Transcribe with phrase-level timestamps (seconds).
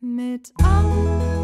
[0.00, 1.37] Mit Anke,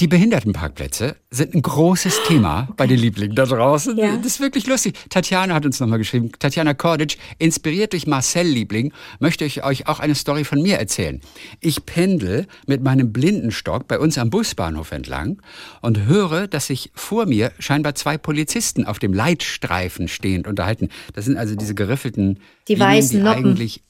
[0.00, 3.96] Die Behindertenparkplätze sind ein großes Thema bei den Lieblingen da draußen.
[3.96, 4.16] Ja.
[4.16, 4.96] Das ist wirklich lustig.
[5.10, 6.30] Tatjana hat uns nochmal geschrieben.
[6.38, 11.20] Tatjana Kordic, inspiriert durch Marcel Liebling, möchte ich euch auch eine Story von mir erzählen.
[11.58, 15.42] Ich pendel mit meinem Blindenstock bei uns am Busbahnhof entlang
[15.82, 20.90] und höre, dass sich vor mir scheinbar zwei Polizisten auf dem Leitstreifen stehend unterhalten.
[21.14, 22.38] Das sind also diese geriffelten
[22.68, 23.46] Die Linien, weißen die Noppen.
[23.46, 23.82] eigentlich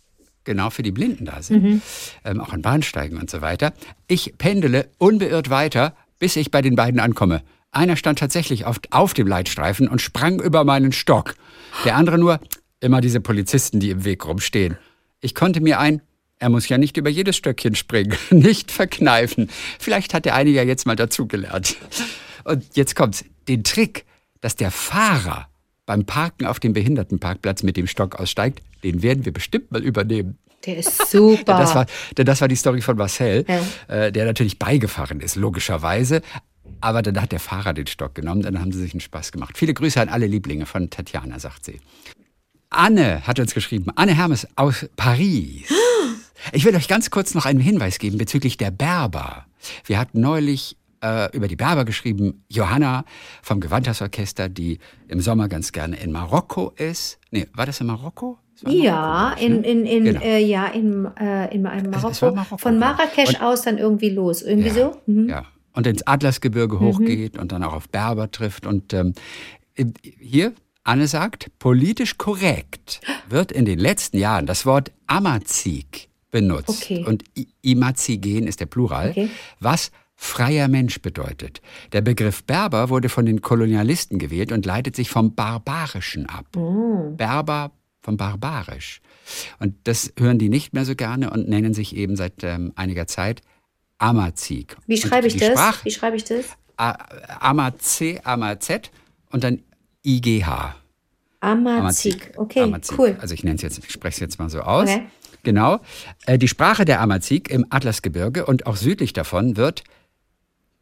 [0.44, 1.82] genau für die Blinden da sind,
[2.24, 3.74] ähm, auch an Bahnsteigen und so weiter.
[4.06, 7.42] Ich pendele unbeirrt weiter, bis ich bei den beiden ankomme.
[7.70, 11.34] Einer stand tatsächlich auf, auf dem Leitstreifen und sprang über meinen Stock.
[11.84, 12.40] Der andere nur,
[12.80, 14.78] immer diese Polizisten, die im Weg rumstehen.
[15.20, 16.00] Ich konnte mir ein,
[16.38, 19.50] er muss ja nicht über jedes Stöckchen springen, nicht verkneifen.
[19.78, 21.76] Vielleicht hat der eine ja jetzt mal dazugelernt.
[22.44, 23.24] Und jetzt kommt's.
[23.48, 24.04] Den Trick,
[24.40, 25.48] dass der Fahrer
[25.86, 30.38] beim Parken auf dem Behindertenparkplatz mit dem Stock aussteigt, den werden wir bestimmt mal übernehmen.
[30.66, 31.44] Der ist super.
[31.58, 33.94] Das war, denn das war die Story von Marcel, Ja.
[33.94, 36.22] äh, der natürlich beigefahren ist, logischerweise.
[36.80, 39.56] Aber dann hat der Fahrer den Stock genommen, dann haben sie sich einen Spaß gemacht.
[39.58, 41.80] Viele Grüße an alle Lieblinge von Tatjana, sagt sie.
[42.70, 45.64] Anne hat uns geschrieben, Anne Hermes aus Paris.
[46.52, 49.46] Ich will euch ganz kurz noch einen Hinweis geben bezüglich der Berber.
[49.84, 53.04] Wir hatten neulich äh, über die Berber geschrieben, Johanna
[53.42, 54.78] vom Gewandhausorchester, die
[55.08, 57.18] im Sommer ganz gerne in Marokko ist.
[57.32, 58.38] Nee, war das in Marokko?
[58.66, 59.66] Ja, in, ne?
[59.70, 60.20] in, in, Genau.
[60.20, 62.34] äh, ja, in, äh, in, in es Marokko.
[62.34, 62.78] Marokko, Von.
[62.78, 64.42] Marrakesch Und- aus dann irgendwie los.
[64.42, 64.96] Irgendwie ja, so?
[65.06, 65.28] Mhm.
[65.28, 65.44] Ja.
[65.74, 68.66] Und ins Atlasgebirge hochgeht und dann auch auf Berber trifft.
[68.66, 69.14] Und ähm,
[70.02, 76.68] hier, Anne sagt, politisch korrekt wird in den letzten Jahren das Wort Amazigh benutzt.
[76.82, 77.04] Okay.
[77.06, 77.22] Und
[77.62, 79.28] Imazigen ist der Plural, Okay.
[79.60, 81.60] was freier Mensch bedeutet.
[81.92, 86.46] Der Begriff Berber wurde von den Kolonialisten gewählt und leitet sich vom Barbarischen ab.
[86.56, 87.10] Oh.
[87.16, 89.00] Berber vom Barbarisch.
[89.58, 93.06] Und das hören die nicht mehr so gerne und nennen sich eben seit ähm, einiger
[93.06, 93.42] Zeit
[93.98, 94.76] Amazigh.
[94.86, 95.48] Wie schreibe ich das?
[95.50, 96.46] Sprach- Wie schreibe ich das?
[96.76, 98.68] Amaz, Amaz
[99.30, 99.62] und dann
[100.06, 100.76] IGH.
[101.40, 102.32] Amazigh.
[102.36, 102.98] Okay, Amazigh.
[102.98, 103.16] cool.
[103.20, 104.88] Also ich nenne es jetzt, ich spreche es jetzt mal so aus.
[104.88, 105.06] Okay.
[105.42, 105.80] Genau.
[106.26, 109.82] Äh, Die Sprache der Amazigh im Atlasgebirge und auch südlich davon wird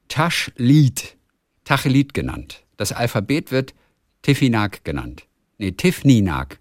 [0.08, 1.16] Taschlit,
[1.64, 2.62] Tachelit genannt.
[2.76, 3.74] Das Alphabet wird
[4.22, 5.24] Tifinag genannt.
[5.58, 6.58] Nee, Tifninak.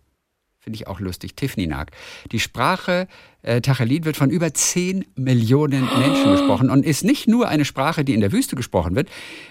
[0.65, 1.91] Finde ich auch lustig, Tifninak.
[2.31, 3.07] Die Sprache
[3.43, 8.03] äh, Tachelit wird von über 10 Millionen Menschen gesprochen und ist nicht nur eine Sprache,
[8.03, 9.07] die in der Wüste gesprochen wird.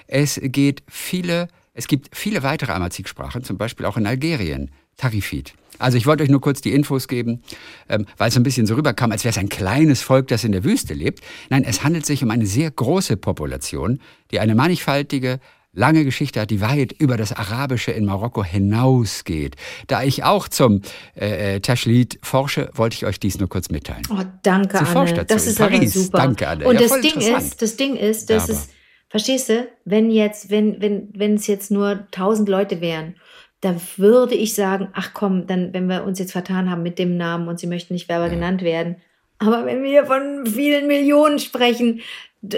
[0.09, 4.73] Es geht viele, es gibt viele weitere Amazigh-Sprachen, zum Beispiel auch in Algerien.
[4.97, 5.55] Tarifit.
[5.79, 7.45] Also ich wollte euch nur kurz die Infos geben,
[7.89, 10.51] ähm, weil es ein bisschen so rüberkam, als wäre es ein kleines Volk, das in
[10.51, 11.21] der Wüste lebt.
[11.49, 14.01] Nein, es handelt sich um eine sehr große Population,
[14.33, 15.39] die eine mannigfaltige,
[15.75, 19.57] lange Geschichte hat, die weit über das Arabische in Marokko hinausgeht.
[19.87, 20.83] Da ich auch zum
[21.17, 24.03] äh, äh, Taschlit forsche, wollte ich euch dies nur kurz mitteilen.
[24.11, 25.25] Oh, danke, Sie Anne.
[25.25, 25.95] Das ist aber Paris.
[25.95, 26.19] super.
[26.19, 26.67] Danke, Anne.
[26.67, 28.61] Und Ja, das Ding ist, das Ding ist, das Berber.
[28.61, 28.71] ist,
[29.09, 33.17] verstehst du, wenn jetzt, wenn, wenn, wenn es jetzt nur tausend Leute wären,
[33.61, 37.17] da würde ich sagen, ach komm, dann, wenn wir uns jetzt vertan haben mit dem
[37.17, 38.97] Namen und sie möchten nicht Werber genannt werden.
[39.39, 42.01] Aber wenn wir von vielen Millionen sprechen,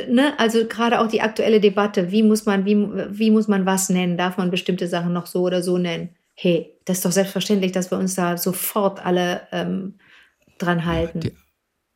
[0.08, 3.88] ne, also gerade auch die aktuelle Debatte, wie muss man, wie, wie muss man was
[3.88, 4.16] nennen?
[4.16, 6.10] Darf man bestimmte Sachen noch so oder so nennen?
[6.34, 9.94] Hey, das ist doch selbstverständlich, dass wir uns da sofort alle ähm,
[10.58, 11.20] dran halten.
[11.20, 11.32] die-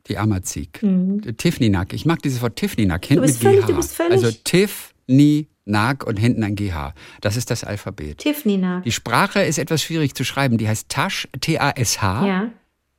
[0.09, 0.81] Die Amazigh.
[0.83, 1.21] Mhm.
[1.37, 1.93] Tifninak.
[1.93, 3.05] Ich mag dieses Wort Tifninak.
[3.05, 3.71] Hinten bist mit völlig- GH.
[3.71, 6.95] du bist völlig- Also Tifninak und hinten ein GH.
[7.21, 8.19] Das ist das Alphabet.
[8.19, 8.83] Tiffany nach.
[8.83, 10.57] Die Sprache ist etwas schwierig zu schreiben.
[10.59, 12.51] Die heißt Tasch, T-A-S-H, Ja.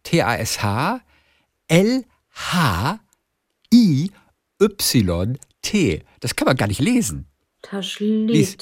[0.03, 1.00] T-A-S-H,
[4.62, 6.04] L-H-I-Y-T.
[6.20, 7.28] Das kann man gar nicht lesen.
[7.62, 8.30] Taschlied.
[8.30, 8.58] Lies.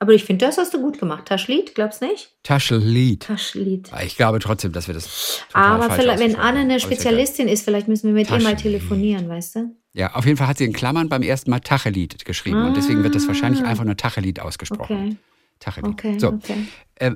[0.00, 1.26] Aber ich finde, das hast du gut gemacht.
[1.26, 2.32] Taschlied, glaubst nicht?
[2.44, 3.20] Taschlied.
[3.24, 3.90] Taschlied.
[4.04, 6.78] Ich glaube trotzdem, dass wir das Aber vielleicht, wenn Anne eine.
[6.78, 9.76] Spezialistin ist, vielleicht müssen wir mit ihr mal telefonieren, weißt du?
[9.94, 12.64] Ja, auf jeden Fall hat sie in Klammern beim ersten Mal Tachelit geschrieben.
[12.64, 13.68] Und deswegen wird das wahrscheinlich Ah.
[13.68, 14.96] einfach nur Tachelit ausgesprochen.
[14.96, 15.16] Okay.
[15.58, 15.90] Tachelit.
[15.90, 16.66] Okay, so, okay.
[16.94, 17.12] Äh,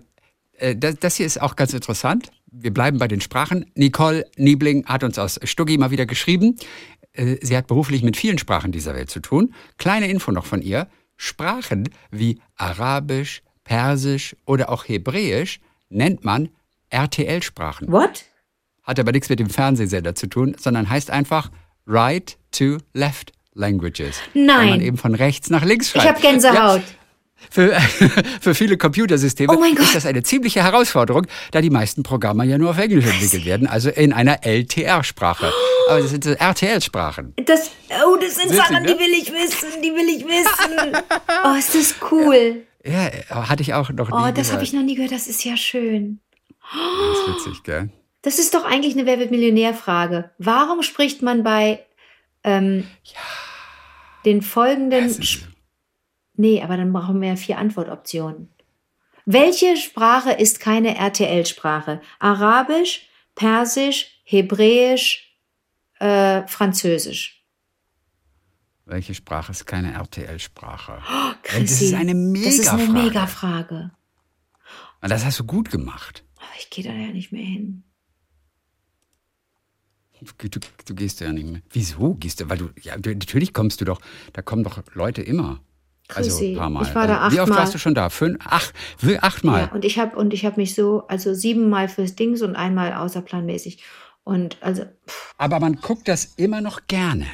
[0.59, 2.31] äh, das, das hier ist auch ganz interessant.
[2.51, 3.65] Wir bleiben bei den Sprachen.
[3.77, 6.57] Nicole Niebling hat uns aus Stuggi mal wieder geschrieben.
[7.12, 9.55] Äh, Sie hat beruflich mit vielen Sprachen dieser Welt zu tun.
[9.79, 10.88] Kleine Info noch von ihr.
[11.17, 16.49] Sprachen wie Arabisch, Persisch oder auch Hebräisch nennt man
[16.91, 17.91] RTL-Sprachen.
[17.93, 18.25] What?
[18.82, 21.50] Hat aber nichts mit dem Fernsehsender zu tun, sondern heißt einfach
[21.87, 24.17] Right to Left Languages.
[24.35, 24.81] Weil man Nein.
[24.81, 26.17] eben von rechts nach links Ich schreibt.
[26.17, 26.82] habe Gänsehaut.
[27.50, 27.73] Für,
[28.41, 32.71] für viele Computersysteme Oh ist das eine ziemliche Herausforderung, da die meisten Programme ja nur
[32.71, 35.53] auf Englisch entwickelt werden, also in einer LTR-Sprache.
[35.89, 37.35] Aber das sind so RTL-Sprachen.
[37.44, 37.71] Das,
[38.06, 38.99] oh, das sind Sachen, die ne?
[38.99, 41.03] will ich wissen, die will ich wissen.
[41.44, 42.62] Oh, ist das cool.
[42.85, 43.11] Ja,
[43.49, 45.56] hatte ich auch noch nie Oh, das habe ich noch nie gehört, das ist ja
[45.56, 46.21] schön.
[46.73, 47.91] Das ist witzig, gell?
[48.23, 50.31] Das ist doch eigentlich eine Wer wird Millionär-Frage.
[50.39, 51.85] Warum spricht man bei
[52.44, 52.87] ähm,
[54.25, 55.15] den folgenden...
[56.43, 58.49] Nee, aber dann brauchen wir ja vier Antwortoptionen.
[59.27, 62.00] Welche Sprache ist keine RTL-Sprache?
[62.19, 65.39] Arabisch, Persisch, Hebräisch,
[66.00, 67.47] äh, Französisch.
[68.87, 71.00] Welche Sprache ist keine RTL-Sprache?
[71.09, 73.05] Oh, das ist eine Das ist eine Mega-Frage.
[73.05, 73.91] Mega-Frage.
[75.00, 76.25] Und das hast du gut gemacht.
[76.39, 77.85] Aber ich gehe da ja nicht mehr hin.
[80.39, 81.62] Du, du, du gehst ja nicht mehr.
[81.71, 82.50] Wieso gehst du?
[82.50, 84.00] Weil du, ja, du, natürlich kommst du doch,
[84.33, 85.61] da kommen doch Leute immer.
[86.17, 86.82] Also Chrissy, ein paar Mal.
[86.82, 87.59] ich war da also, Wie oft achtmal.
[87.64, 88.09] warst du schon da?
[88.11, 88.73] Fünf, acht,
[89.20, 89.62] achtmal.
[89.62, 92.94] Ja, und ich habe und ich habe mich so, also siebenmal fürs Dings und einmal
[92.94, 93.82] außerplanmäßig.
[94.25, 97.26] Und also, pff, Aber man guckt das immer noch gerne.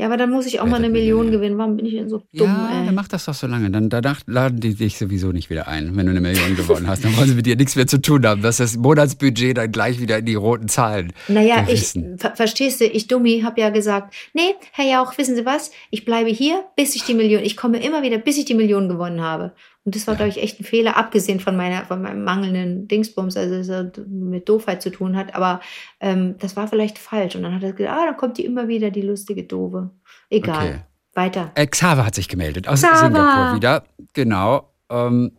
[0.00, 1.58] Ja, aber dann muss ich auch mal eine Million gewinnen.
[1.58, 2.86] Warum bin ich denn so dumm, ja, ey?
[2.86, 3.70] dann mach das doch so lange.
[3.70, 7.04] Dann danach laden die dich sowieso nicht wieder ein, wenn du eine Million gewonnen hast.
[7.04, 8.40] Dann wollen sie mit dir nichts mehr zu tun haben.
[8.40, 11.12] Das ist das Monatsbudget dann gleich wieder in die roten Zahlen.
[11.28, 15.44] Naja, ich, ver verstehst du, ich Dummi habe ja gesagt, nee, Herr Jauch, wissen Sie
[15.44, 15.70] was?
[15.90, 18.88] Ich bleibe hier, bis ich die Million, ich komme immer wieder, bis ich die Million
[18.88, 19.52] gewonnen habe.
[19.84, 23.36] Und das war, glaube ich, echt ein Fehler, abgesehen von meiner, von meinem mangelnden Dingsbums,
[23.36, 25.60] also hat mit Doofheit zu tun hat, aber
[26.00, 27.34] ähm, das war vielleicht falsch.
[27.34, 29.90] Und dann hat er gesagt, ah, dann kommt die immer wieder, die lustige Dove.
[30.28, 30.66] Egal.
[30.68, 30.80] Okay.
[31.14, 31.50] Weiter.
[31.54, 32.96] Äh, Xaver hat sich gemeldet aus Xaver.
[32.98, 33.84] Singapur wieder.
[34.12, 34.70] Genau.
[34.90, 35.32] Ähm,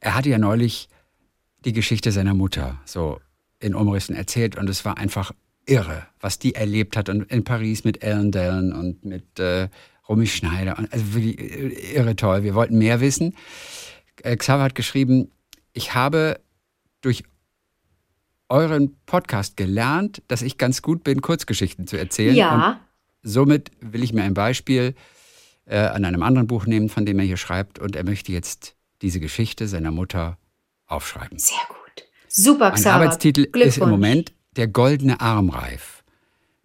[0.00, 0.88] er hatte ja neulich
[1.64, 3.20] die Geschichte seiner Mutter so
[3.58, 5.32] in Umrissen erzählt und es war einfach
[5.66, 9.68] irre, was die erlebt hat und in Paris mit Ellen Dellen und mit äh,
[10.08, 10.78] Romy Schneider.
[10.78, 12.42] Und also wirklich äh, irre toll.
[12.42, 13.34] Wir wollten mehr wissen.
[14.22, 15.30] Äh, Xaver hat geschrieben,
[15.72, 16.40] ich habe
[17.00, 17.24] durch
[18.48, 22.30] euren Podcast gelernt, dass ich ganz gut bin, Kurzgeschichten zu erzählen.
[22.30, 22.80] Und Ja,
[23.22, 24.94] Somit will ich mir ein Beispiel
[25.64, 28.76] äh, an einem anderen Buch nehmen, von dem er hier schreibt, und er möchte jetzt
[29.00, 30.38] diese Geschichte seiner Mutter
[30.86, 31.38] aufschreiben.
[31.38, 32.04] sehr gut.
[32.28, 32.96] Super, Xaver.
[32.96, 33.88] Arbeitstitel ist im.
[33.88, 36.04] Moment Der goldene Armreif.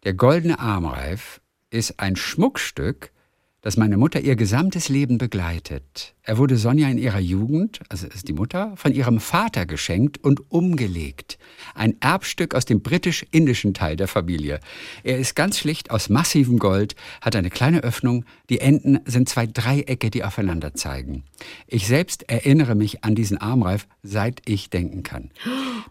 [0.04, 3.12] Der goldene Armreif ist ein Schmuckstück,
[3.70, 6.16] das meine Mutter ihr gesamtes Leben begleitet.
[6.24, 10.52] Er wurde Sonja in ihrer Jugend, also ist die Mutter, von ihrem Vater geschenkt und
[10.52, 11.38] umgelegt.
[11.76, 14.60] Ein Erbstück aus dem britisch-indischen Teil der Familie.
[15.04, 19.46] Er ist ganz schlicht aus massivem Gold, hat eine kleine Öffnung, die Enden sind zwei
[19.46, 21.22] Dreiecke, die aufeinander zeigen.
[21.68, 25.30] Ich selbst erinnere mich an diesen Armreif, seit ich denken kann.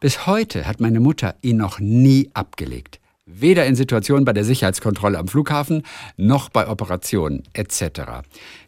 [0.00, 2.98] Bis heute hat meine Mutter ihn noch nie abgelegt.
[3.30, 5.82] Weder in Situationen bei der Sicherheitskontrolle am Flughafen
[6.16, 8.24] noch bei Operationen etc.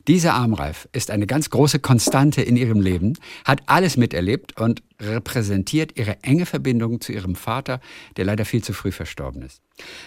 [0.07, 3.15] Dieser Armreif ist eine ganz große Konstante in ihrem Leben,
[3.47, 7.81] hat alles miterlebt und repräsentiert ihre enge Verbindung zu ihrem Vater,
[8.19, 9.63] der leider viel zu früh verstorben ist.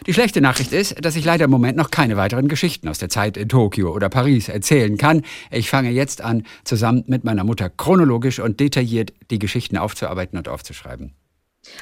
[0.06, 3.10] Die schlechte Nachricht ist, dass ich leider im Moment noch keine weiteren Geschichten aus der
[3.10, 5.24] Zeit in Tokio oder Paris erzählen kann.
[5.50, 10.48] Ich fange jetzt an, zusammen mit meiner Mutter chronologisch und detailliert die Geschichten aufzuarbeiten und
[10.48, 11.16] aufzuschreiben.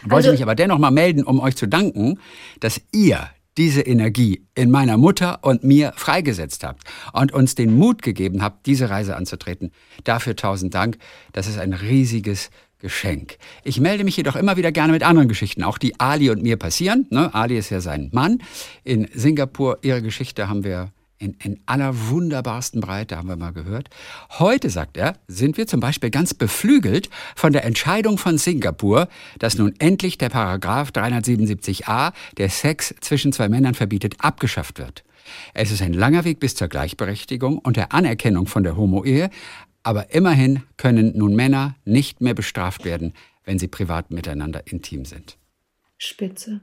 [0.04, 2.19] Wollte Also- mich aber dennoch mal melden, um euch zu danken,
[2.60, 8.01] dass ihr diese Energie in meiner Mutter und mir freigesetzt habt und uns den Mut
[8.01, 9.72] gegeben habt, diese Reise anzutreten.
[10.06, 10.98] Dafür tausend Dank.
[11.33, 12.50] Das ist ein riesiges
[12.80, 13.38] Geschenk.
[13.63, 16.58] Ich melde mich jedoch immer wieder gerne mit anderen Geschichten, auch die Ali und mir
[16.58, 17.06] passieren.
[17.12, 17.34] Ne?
[17.36, 18.41] Ali ist ja sein Mann.
[18.84, 20.91] In Singapur, ihre Geschichte haben wir
[21.22, 23.90] in, in aller wunderbarsten Breite, haben wir mal gehört.
[24.40, 29.58] Heute, sagt er, sind wir zum Beispiel ganz beflügelt von der Entscheidung von Singapur, dass
[29.58, 35.04] nun endlich der Paragraph 377a, der Sex zwischen zwei Männern verbietet, abgeschafft wird.
[35.54, 39.30] Es ist ein langer Weg bis zur Gleichberechtigung und der Anerkennung von der Homo-Ehe,
[39.84, 43.13] aber immerhin können nun Männer nicht mehr bestraft werden,
[43.46, 45.38] wenn sie privat miteinander intim sind.
[45.98, 46.62] Spitze.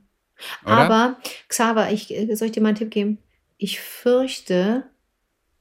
[0.64, 0.72] Oder?
[0.72, 1.16] Aber,
[1.48, 3.18] Xaver, ich, soll ich dir mal einen Tipp geben?
[3.58, 4.84] Ich fürchte,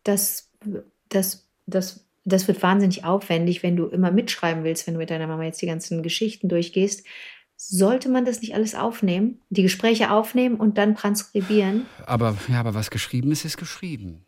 [0.03, 0.49] dass
[1.09, 5.27] das, das, das wird wahnsinnig aufwendig, wenn du immer mitschreiben willst, wenn du mit deiner
[5.27, 7.05] Mama jetzt die ganzen Geschichten durchgehst.
[7.59, 11.87] Sollte man das nicht alles aufnehmen, die Gespräche aufnehmen und dann transkribieren?
[12.05, 14.23] Aber, ja, aber was geschrieben ist, ist geschrieben.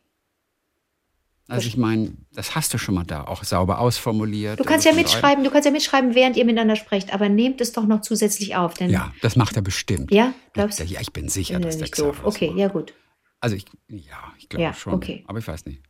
[1.48, 4.60] Also ich meine, das hast du schon mal da, auch sauber ausformuliert.
[4.60, 7.72] Du kannst ja mitschreiben, du kannst ja mitschreiben, während ihr miteinander sprecht, aber nehmt es
[7.72, 10.12] doch noch zusätzlich auf, denn Ja, das macht er bestimmt.
[10.12, 10.84] ja, glaubst du?
[10.84, 12.22] Ja, ich bin sicher, Äh, dass der nicht doof.
[12.24, 12.60] Okay, macht.
[12.60, 12.94] ja gut.
[13.40, 14.94] Also ich, ja, ich glaube Ja, schon.
[14.94, 15.24] okay.
[15.28, 15.82] Aber ich weiß nicht.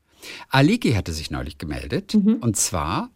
[0.49, 2.13] Aliki hatte sich neulich gemeldet.
[2.13, 2.35] Mhm.
[2.41, 3.09] Und zwar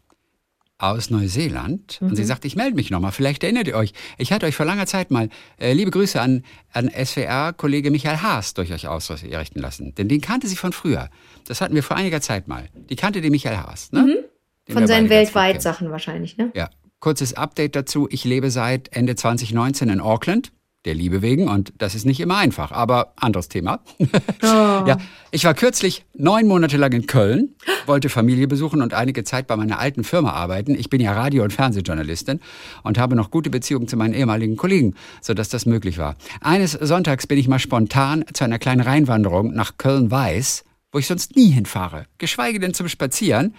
[0.80, 3.94] aus Neuseeland und sie sagt, ich melde mich nochmal, vielleicht erinnert ihr euch.
[4.18, 8.54] Ich hatte euch vor langer Zeit mal äh, liebe Grüße an, an SWR-Kollege Michael Haas
[8.54, 9.96] durch euch ausrichten lassen.
[9.96, 11.10] Denn den kannte sie von früher.
[11.46, 12.70] Das hatten wir vor einiger Zeit mal.
[12.90, 13.92] Die kannte den Michael Haas.
[13.94, 14.02] Ne?
[14.06, 14.26] Den
[14.66, 15.62] wir Von seinen weltweit.
[15.62, 16.52] Sachen wahrscheinlich, ne?
[16.54, 18.08] Ja, kurzes Update dazu.
[18.12, 20.52] Ich lebe seit Ende 2019 in Auckland,
[20.86, 23.80] der Liebe wegen, und das ist nicht immer einfach, aber anderes Thema.
[24.42, 24.98] Ja,
[25.32, 29.56] ich war kürzlich neun Monate lang in Köln, wollte Familie besuchen und einige Zeit bei
[29.56, 30.76] meiner alten Firma arbeiten.
[30.76, 32.42] Ich bin ja Radio- und Fernsehjournalistin
[32.84, 36.18] und habe noch gute Beziehungen zu meinen ehemaligen Kollegen, sodass das möglich war.
[36.42, 41.36] Eines Sonntags bin ich mal spontan zu einer kleinen Reinwanderung nach Köln-Weiß, wo ich sonst
[41.36, 43.56] nie hinfahre, geschweige denn zum Spazieren.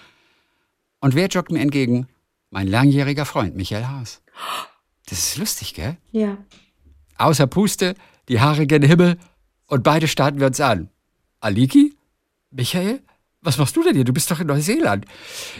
[1.00, 2.08] Und wer joggt mir entgegen?
[2.50, 4.22] Mein langjähriger Freund Michael Haas.
[5.08, 5.96] Das ist lustig, gell?
[6.12, 6.38] Ja.
[7.16, 7.94] Außer Puste,
[8.28, 9.16] die Haare gen Himmel
[9.66, 10.90] und beide starten wir uns an.
[11.40, 11.94] Aliki?
[12.50, 13.00] Michael?
[13.42, 14.04] Was machst du denn hier?
[14.04, 15.04] Du bist doch in Neuseeland.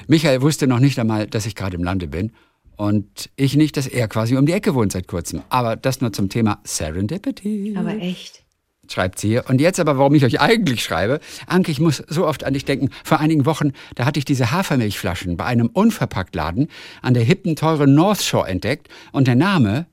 [0.08, 2.32] Michael wusste noch nicht einmal, dass ich gerade im Lande bin.
[2.76, 5.42] Und ich nicht, dass er quasi um die Ecke wohnt seit kurzem.
[5.48, 7.74] Aber das nur zum Thema Serendipity.
[7.76, 8.42] Aber echt.
[8.90, 9.44] Schreibt sie hier.
[9.48, 11.20] Und jetzt aber, warum ich euch eigentlich schreibe.
[11.46, 12.90] Anke, ich muss so oft an dich denken.
[13.04, 16.68] Vor einigen Wochen, da hatte ich diese Hafermilchflaschen bei einem Unverpacktladen
[17.00, 18.88] an der hippen, teuren North Shore entdeckt.
[19.12, 19.86] Und der Name,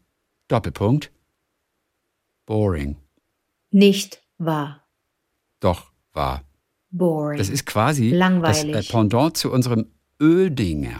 [0.47, 1.11] Doppelpunkt,
[2.45, 2.97] Boring.
[3.71, 4.85] Nicht wahr.
[5.59, 6.43] Doch, war.
[6.89, 7.37] Boring.
[7.37, 8.71] Das ist quasi Langweilig.
[8.73, 9.87] das äh, Pendant zu unserem
[10.21, 10.99] Ödinger.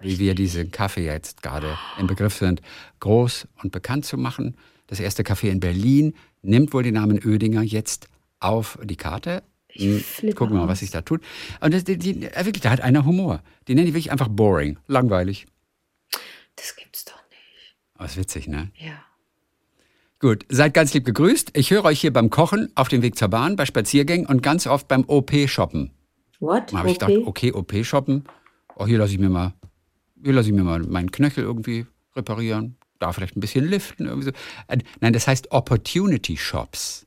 [0.00, 2.60] Wie wir diesen Kaffee jetzt gerade im Begriff sind,
[3.00, 4.56] groß und bekannt zu machen.
[4.86, 9.42] Das erste Café in Berlin nimmt wohl den Namen Ödinger jetzt auf die Karte.
[9.68, 11.22] Ich Hm, flippe Gucken wir mal, was sich da tut.
[11.60, 13.42] Und das, die, die, äh, wirklich, da hat einer Humor.
[13.68, 15.46] Die nennen die wirklich einfach boring, langweilig.
[16.56, 17.76] das gibt's doch nicht.
[17.94, 18.70] Aber ist witzig, ne?
[18.76, 19.04] Ja.
[20.20, 21.52] Gut, seid ganz lieb gegrüßt.
[21.54, 24.66] Ich höre euch hier beim Kochen, auf dem Weg zur Bahn, bei Spaziergängen und ganz
[24.66, 25.92] oft beim OP-Shoppen.
[26.40, 26.72] What?
[26.72, 28.24] Da habe ich gedacht, okay, OP shoppen.
[28.76, 29.54] Oh, hier lasse ich mir mal,
[30.22, 32.76] hier lasse ich mir mal meinen Knöchel irgendwie reparieren.
[32.98, 34.06] Da vielleicht ein bisschen liften.
[34.06, 34.30] Irgendwie so.
[34.68, 37.06] Äh, Nein, das heißt Opportunity Shops.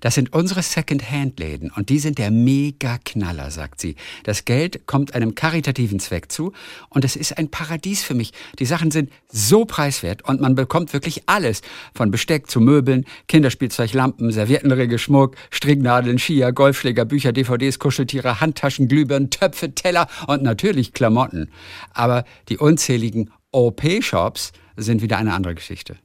[0.00, 3.96] Das sind unsere Second-Hand-Läden und die sind der Mega-Knaller, sagt sie.
[4.24, 6.52] Das Geld kommt einem karitativen Zweck zu
[6.88, 8.32] und es ist ein Paradies für mich.
[8.58, 11.62] Die Sachen sind so preiswert und man bekommt wirklich alles.
[11.94, 18.88] Von Besteck zu Möbeln, Kinderspielzeug, Lampen, Serviettenringe, Schmuck, Stricknadeln, Skier, Golfschläger, Bücher, DVDs, Kuscheltiere, Handtaschen,
[18.88, 21.50] Glühbirnen, Töpfe, Teller und natürlich Klamotten.
[21.92, 25.96] Aber die unzähligen OP-Shops sind wieder eine andere Geschichte.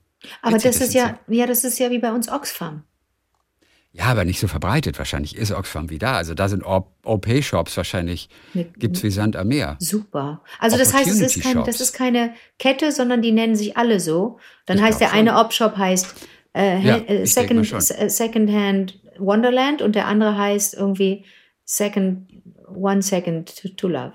[0.42, 2.84] Aber Witzig, das ist ja, ja, das ist ja wie bei uns Oxfam.
[3.96, 4.98] Ja, aber nicht so verbreitet.
[4.98, 6.14] Wahrscheinlich ist Oxfam wie da.
[6.18, 9.76] Also da sind OP-Shops wahrscheinlich, Mit- gibt's wie Sand am Meer.
[9.80, 10.42] Super.
[10.60, 14.00] Also das heißt, es ist, kein, das ist keine Kette, sondern die nennen sich alle
[14.00, 14.40] so.
[14.66, 15.40] Dann Ich heißt der glaub eine schon.
[15.46, 16.16] Op-Shop heißt
[16.56, 17.82] äh, Ja, Hand- äh, Second, schon.
[17.82, 21.26] Secondhand Wonderland und der andere heißt irgendwie
[21.66, 22.28] Second
[22.74, 24.14] One Second to, to Love.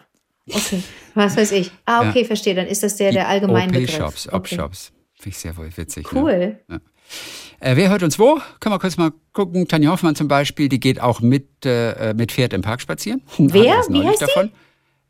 [0.50, 0.82] Okay,
[1.14, 1.70] was weiß ich.
[1.84, 2.54] Ah, okay, verstehe.
[2.56, 3.94] Dann ist das der, der allgemeine Begriff.
[4.00, 4.36] OP-Shops, Okay.
[4.36, 4.92] Op-Shops.
[5.14, 6.10] Finde ich sehr wohl witzig.
[6.12, 6.20] Ne?
[6.20, 6.58] Cool.
[7.60, 8.40] Äh, wer hört uns wo?
[8.60, 9.66] Können wir kurz mal gucken.
[9.66, 13.22] Tanja Hoffmann zum Beispiel, die geht auch mit, äh, mit Pferd im Park spazieren.
[13.38, 13.62] Wer?
[13.88, 14.26] Wie heißt die?
[14.26, 14.50] davon.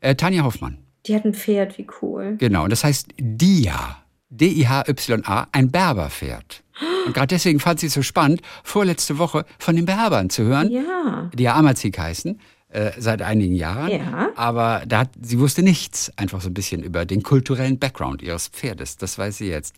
[0.01, 0.77] Äh, Tanja Hoffmann.
[1.05, 2.35] Die hat ein Pferd, wie cool.
[2.39, 2.63] Genau.
[2.63, 3.97] Und das heißt Dia.
[4.29, 6.63] D-I-H-Y-A, ein Berberpferd.
[7.05, 10.69] Und gerade deswegen fand sie es so spannend, vorletzte Woche von den Berbern zu hören.
[10.69, 11.29] Ja.
[11.33, 12.39] die ja Amazig heißen,
[12.69, 13.89] äh, seit einigen Jahren.
[13.89, 14.29] Ja.
[14.35, 18.47] Aber da hat, sie wusste nichts, einfach so ein bisschen über den kulturellen Background ihres
[18.49, 18.97] Pferdes.
[18.97, 19.73] Das weiß sie jetzt.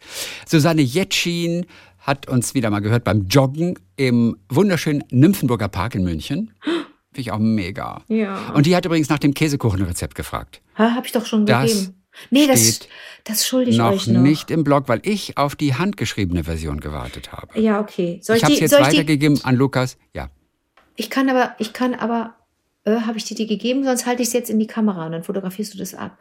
[0.45, 1.65] Susanne Jetschin
[2.01, 6.51] hat uns wieder mal gehört beim Joggen im wunderschönen Nymphenburger Park in München.
[6.63, 8.03] Finde ich auch mega.
[8.07, 8.51] Ja.
[8.53, 10.61] Und die hat übrigens nach dem Käsekuchenrezept gefragt.
[10.77, 11.95] Ha, hab ich doch schon Das gegeben.
[12.29, 12.81] Nee, das,
[13.23, 14.21] das schulde ich noch euch noch.
[14.21, 17.59] nicht im Blog, weil ich auf die handgeschriebene Version gewartet habe.
[17.59, 18.19] Ja, okay.
[18.21, 19.97] Soll ich ich, habe es jetzt ich die, weitergegeben an Lukas.
[20.13, 20.29] Ja.
[20.95, 22.35] Ich kann aber, ich kann aber,
[22.83, 25.13] äh, habe ich dir die gegeben, sonst halte ich es jetzt in die Kamera und
[25.13, 26.17] dann fotografierst du das ab.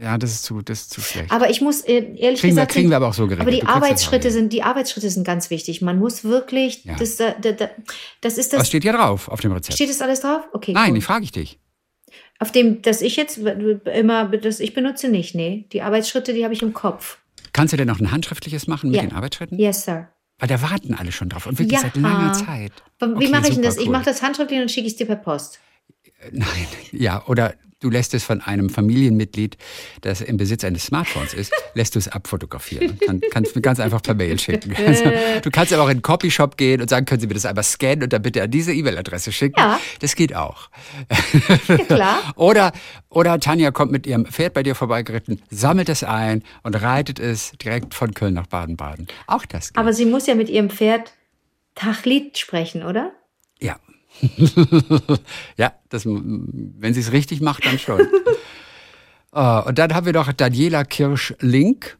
[0.00, 1.30] Ja, das ist zu, das ist zu schlecht.
[1.32, 3.40] Aber ich muss äh, ehrlich Kriegen wir- gesagt, kriegen wir aber auch so geregelt.
[3.42, 5.82] Aber die Du das Arbeitsschritte sind, die Arbeitsschritte sind ganz wichtig.
[5.82, 6.94] Man muss wirklich, Ja.
[6.96, 7.68] das, da, da, da,
[8.20, 8.60] das ist das.
[8.60, 9.74] Was steht hier drauf auf dem Rezept?
[9.74, 10.42] steht das alles drauf?
[10.52, 10.72] Okay.
[10.72, 10.98] Nein, cool.
[10.98, 11.58] ich frage ich dich.
[12.38, 15.66] Auf dem, das ich jetzt immer, das ich benutze nicht, nee.
[15.72, 17.18] Die Arbeitsschritte, die habe ich im Kopf.
[17.52, 19.06] Kannst du denn noch ein handschriftliches machen mit Ja.
[19.06, 19.58] den Arbeitsschritten?
[19.58, 20.08] Yes, sir.
[20.38, 21.80] Weil da warten alle schon drauf und wirklich Ja.
[21.80, 22.70] seit langer Zeit.
[23.00, 23.76] Wie Okay, mache ich denn das?
[23.76, 23.92] Ich cool.
[23.92, 25.58] mache das handschriftlich und dann schicke ich es dir per Post.
[26.30, 26.46] Nein,
[26.92, 29.56] ja, oder du lässt es von einem Familienmitglied,
[30.00, 32.98] das im Besitz eines Smartphones ist, lässt du es abfotografieren.
[33.06, 34.74] Dann kannst du mir ganz einfach per Mail schicken.
[34.88, 35.04] Also,
[35.42, 37.64] du kannst aber auch in den Copyshop gehen und sagen, können Sie mir das einmal
[37.64, 39.60] scannen und dann bitte an diese E-Mail-Adresse schicken.
[39.60, 39.78] Ja.
[40.00, 40.70] Das geht auch.
[41.68, 42.18] Ja, klar.
[42.36, 42.72] Oder,
[43.10, 47.52] oder Tanja kommt mit ihrem Pferd bei dir vorbeigeritten, sammelt es ein und reitet es
[47.62, 49.08] direkt von Köln nach Baden-Baden.
[49.26, 49.78] Auch das geht.
[49.78, 51.12] Aber sie muss ja mit ihrem Pferd
[51.74, 53.12] Tachlit sprechen, oder?
[53.60, 53.76] Ja.
[55.56, 58.00] Ja, das, wenn sie es richtig macht, dann schon.
[59.30, 61.98] Äh, und dann haben wir noch Daniela Kirsch-Link,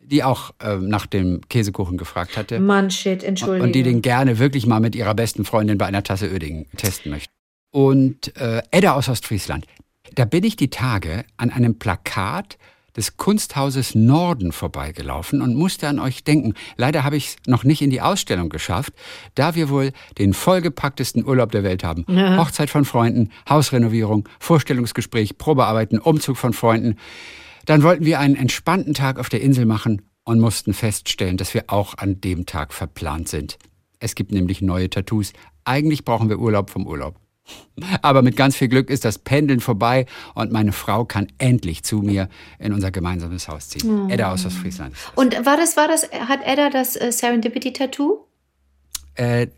[0.00, 2.58] die auch äh, nach dem Käsekuchen gefragt hatte.
[2.58, 3.64] Mann, shit, entschuldige.
[3.64, 7.12] Und die den gerne wirklich mal mit ihrer besten Freundin bei einer Tasse Öding testen
[7.12, 7.32] möchte.
[7.70, 9.66] Und äh, Edda aus Ostfriesland.
[10.14, 12.58] Da bin ich die Tage an einem Plakat
[12.98, 16.54] des Kunsthauses Norden vorbeigelaufen und musste an euch denken.
[16.76, 18.92] Leider habe ich es noch nicht in die Ausstellung geschafft,
[19.36, 22.04] da wir wohl den vollgepacktesten Urlaub der Welt haben.
[22.08, 22.36] Ja.
[22.38, 26.96] Hochzeit von Freunden, Hausrenovierung, Vorstellungsgespräch, Probearbeiten, Umzug von Freunden.
[27.66, 31.64] Dann wollten wir einen entspannten Tag auf der Insel machen und mussten feststellen, dass wir
[31.68, 33.58] auch an dem Tag verplant sind.
[34.00, 35.32] Es gibt nämlich neue Tattoos.
[35.64, 37.16] Eigentlich brauchen wir Urlaub vom Urlaub.
[38.02, 41.98] Aber mit ganz viel Glück ist das Pendeln vorbei und meine Frau kann endlich zu
[41.98, 42.28] mir
[42.58, 44.10] in unser gemeinsames Haus ziehen.
[44.10, 44.94] Edda aus Ostfriesland.
[45.14, 48.24] Und war das, war das, hat Edda das äh, Serendipity-Tattoo?
[49.14, 49.48] Äh,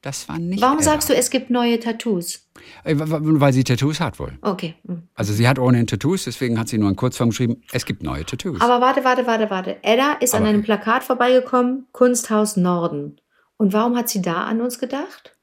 [0.00, 0.62] das war nicht.
[0.62, 0.84] Warum Edda.
[0.92, 2.46] sagst du, es gibt neue Tattoos?
[2.84, 4.38] Äh, Weil sie Tattoos hat wohl.
[4.42, 4.74] Okay.
[4.86, 5.02] hm.
[5.14, 8.24] Also sie hat ohnehin Tattoos, deswegen hat sie nur in Kurzform geschrieben, es gibt neue
[8.24, 8.60] Tattoos.
[8.60, 9.76] Aber warte, warte, warte, warte.
[9.82, 13.20] Edda ist an Aber- einem Plakat vorbeigekommen, Kunsthaus Norden.
[13.56, 15.34] Und warum hat sie da an uns gedacht?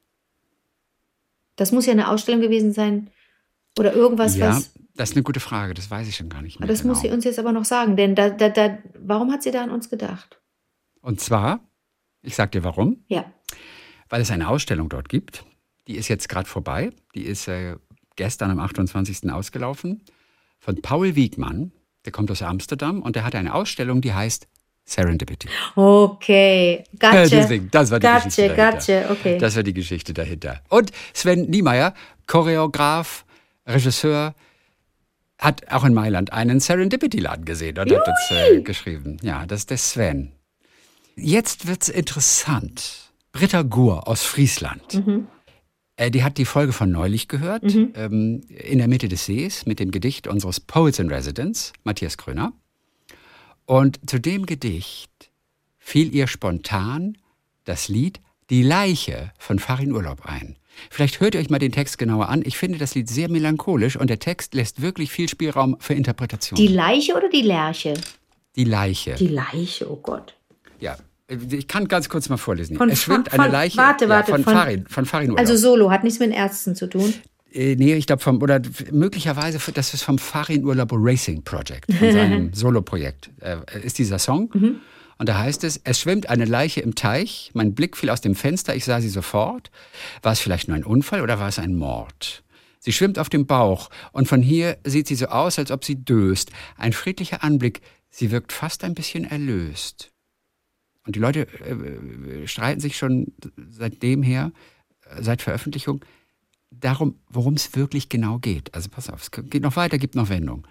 [1.56, 3.10] Das muss ja eine Ausstellung gewesen sein.
[3.78, 4.72] Oder irgendwas, ja, was.
[4.94, 6.68] das ist eine gute Frage, das weiß ich schon gar nicht mehr.
[6.68, 6.94] Das genau.
[6.94, 7.96] muss sie uns jetzt aber noch sagen.
[7.96, 10.40] Denn da, da, da, warum hat sie da an uns gedacht?
[11.02, 11.60] Und zwar,
[12.22, 13.30] ich sag dir warum, Ja.
[14.08, 15.44] weil es eine Ausstellung dort gibt.
[15.88, 16.90] Die ist jetzt gerade vorbei.
[17.14, 17.76] Die ist äh,
[18.16, 19.30] gestern am 28.
[19.30, 20.02] ausgelaufen.
[20.58, 21.72] Von Paul Wiegmann.
[22.06, 24.48] Der kommt aus Amsterdam und der hat eine Ausstellung, die heißt
[24.86, 25.48] Serendipity.
[25.74, 26.84] Okay.
[26.98, 27.26] Gotcha.
[27.26, 29.02] Deswegen, das war die gotcha, Geschichte dahinter.
[29.02, 29.12] gotcha.
[29.12, 29.38] Okay.
[29.38, 30.62] Das war die Geschichte dahinter.
[30.68, 31.92] Und Sven Niemeyer,
[32.26, 33.24] Choreograf,
[33.66, 34.34] Regisseur,
[35.38, 39.18] hat auch in Mailand einen Serendipity-Laden gesehen und hat uns äh, geschrieben.
[39.22, 40.32] Ja, das ist der Sven.
[41.16, 43.10] Jetzt wird's interessant.
[43.32, 45.02] Britta Gur aus Friesland.
[45.96, 49.80] Äh, die hat die Folge von neulich gehört, ähm, in der Mitte des Sees, mit
[49.80, 52.52] dem Gedicht unseres Poets in Residence, Matthias Kröner.
[53.66, 55.10] Und zu dem Gedicht
[55.78, 57.18] fiel ihr spontan
[57.64, 58.20] das Lied
[58.50, 60.56] Die Leiche von Farin Urlaub ein.
[60.90, 62.42] Vielleicht hört ihr euch mal den Text genauer an.
[62.44, 66.56] Ich finde das Lied sehr melancholisch und der Text lässt wirklich viel Spielraum für Interpretation.
[66.56, 67.94] Die Leiche oder die Lerche?
[68.54, 69.14] Die Leiche.
[69.14, 70.34] Die Leiche, oh Gott.
[70.78, 70.96] ja.
[71.28, 72.76] Ich kann ganz kurz mal vorlesen.
[72.76, 75.40] Von es schwimmt eine von- Leiche warte, warte, ja, von, von- Farin, von Farin Urlaub.
[75.40, 77.12] Also Solo hat nichts mit Ärzten zu tun.
[77.56, 78.60] Äh, nee, ich glaube vom, oder
[78.92, 84.50] möglicherweise, das ist vom Farin Urlaub Racing Project, von seinem Soloprojekt, äh, ist dieser Song.
[85.18, 88.34] Und da heißt es, es schwimmt eine Leiche im Teich, mein Blick fiel aus dem
[88.34, 89.70] Fenster, ich sah sie sofort.
[90.22, 92.44] War es vielleicht nur ein Unfall oder war es ein Mord?
[92.80, 96.04] Sie schwimmt auf dem Bauch und von hier sieht sie so aus, als ob sie
[96.04, 96.52] döst.
[96.76, 100.12] Ein friedlicher Anblick, sie wirkt fast ein bisschen erlöst.
[101.06, 103.32] Und die Leute äh, streiten sich schon
[103.70, 104.52] seitdem her,
[105.08, 106.04] äh, seit Veröffentlichung,
[106.80, 108.74] darum, worum es wirklich genau geht.
[108.74, 110.66] Also pass auf, es geht noch weiter, gibt noch Wendung.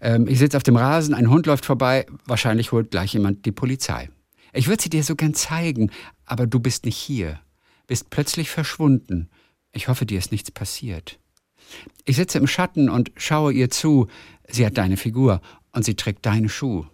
[0.00, 3.52] Ähm, ich sitze auf dem Rasen, ein Hund läuft vorbei, wahrscheinlich holt gleich jemand die
[3.52, 4.10] Polizei.
[4.52, 5.90] Ich würde sie dir so gern zeigen,
[6.24, 7.40] aber du bist nicht hier,
[7.86, 9.28] bist plötzlich verschwunden.
[9.72, 11.18] Ich hoffe, dir ist nichts passiert.
[12.04, 14.08] Ich sitze im Schatten und schaue ihr zu.
[14.48, 15.40] Sie hat deine Figur
[15.72, 16.88] und sie trägt deine Schuhe.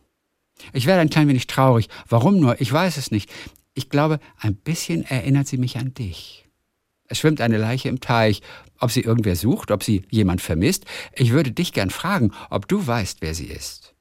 [0.72, 1.88] Ich werde ein klein wenig traurig.
[2.08, 2.60] Warum nur?
[2.60, 3.30] Ich weiß es nicht.
[3.74, 6.43] Ich glaube, ein bisschen erinnert sie mich an dich.
[7.14, 8.42] Es schwimmt eine Leiche im Teich.
[8.80, 10.84] Ob sie irgendwer sucht, ob sie jemand vermisst.
[11.12, 13.94] Ich würde dich gern fragen, ob du weißt, wer sie ist.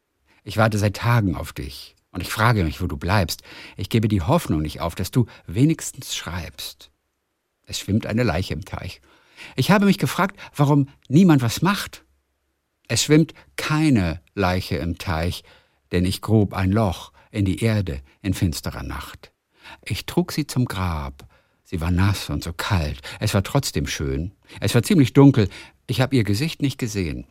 [0.43, 1.95] Ich warte seit Tagen auf dich.
[2.10, 3.43] Und ich frage mich, wo du bleibst.
[3.78, 6.89] Ich gebe die Hoffnung nicht auf, dass du wenigstens schreibst.
[7.67, 8.99] Es schwimmt eine Leiche im Teich.
[9.56, 12.06] Ich habe mich gefragt, warum niemand was macht.
[12.88, 15.43] Es schwimmt keine Leiche im Teich,
[15.91, 19.32] denn ich grub ein Loch in die Erde in finsterer Nacht.
[19.86, 21.28] Ich trug sie zum Grab.
[21.73, 23.01] Sie war nass und so kalt.
[23.19, 24.31] Es war trotzdem schön.
[24.59, 25.49] Es war ziemlich dunkel.
[25.88, 27.25] Ich habe ihr Gesicht nicht gesehen.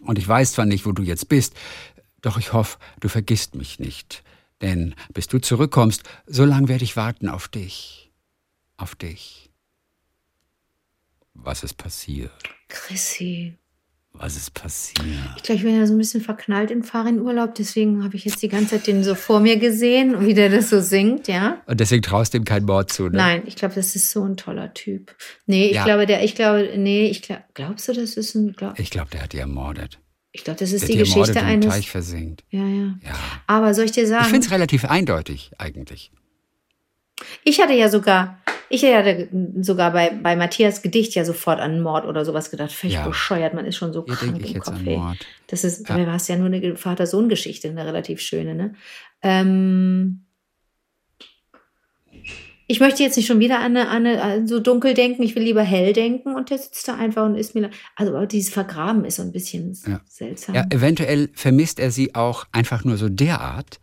[0.00, 1.52] Und ich weiß zwar nicht, wo du jetzt bist,
[2.22, 4.24] doch ich hoffe, du vergisst mich nicht.
[4.62, 8.10] Denn bis du zurückkommst, so lang werde ich warten auf dich.
[8.78, 9.50] Auf dich.
[11.34, 12.42] Was ist passiert?
[12.68, 13.58] Chrissy.
[14.12, 14.98] Was ist passiert?
[15.36, 18.42] Ich glaube, ich bin ja so ein bisschen verknallt in Farin-Urlaub, deswegen habe ich jetzt
[18.42, 21.62] die ganze Zeit den so vor mir gesehen und wie der das so singt, ja.
[21.66, 23.16] Und deswegen traust du ihm kein Mord zu, ne?
[23.16, 25.14] Nein, ich glaube, das ist so ein toller Typ.
[25.46, 25.84] Nee, ich Ja.
[25.84, 29.08] glaube, der, ich glaube, nee, ich glaube, glaubst du, das ist ein, glaub, Ich glaube,
[29.10, 29.98] der hat die ermordet.
[30.32, 31.66] ich glaube, das ist Der die die Geschichte im eines.
[31.66, 32.44] Teich versinkt.
[32.50, 32.94] Ja, ja.
[33.02, 33.14] Ja.
[33.46, 34.26] Aber soll ich dir Ich sagen?
[34.26, 36.12] finde es relativ eindeutig, eigentlich.
[37.44, 39.28] Ich hatte ja sogar, ich hatte
[39.60, 42.72] sogar bei, bei Matthias Gedicht ja sofort an Mord oder sowas gedacht.
[42.72, 43.06] Völlig Ja.
[43.06, 44.76] bescheuert, man ist schon so Hier krank im Kopf.
[44.86, 45.00] ey.
[45.46, 46.06] Das ist, Ja.
[46.06, 48.74] war es ja nur eine Vater-Sohn-Geschichte, eine relativ schöne, ne?
[49.22, 50.26] Ähm,
[52.66, 55.42] ich möchte jetzt nicht schon wieder an, eine, an, eine, so dunkel denken, ich will
[55.42, 59.16] lieber hell denken und der sitzt da einfach und ist mir, also dieses Vergraben ist
[59.16, 60.00] so ein bisschen Ja.
[60.06, 60.54] seltsam.
[60.54, 63.80] Ja, eventuell vermisst er sie auch einfach nur so derart,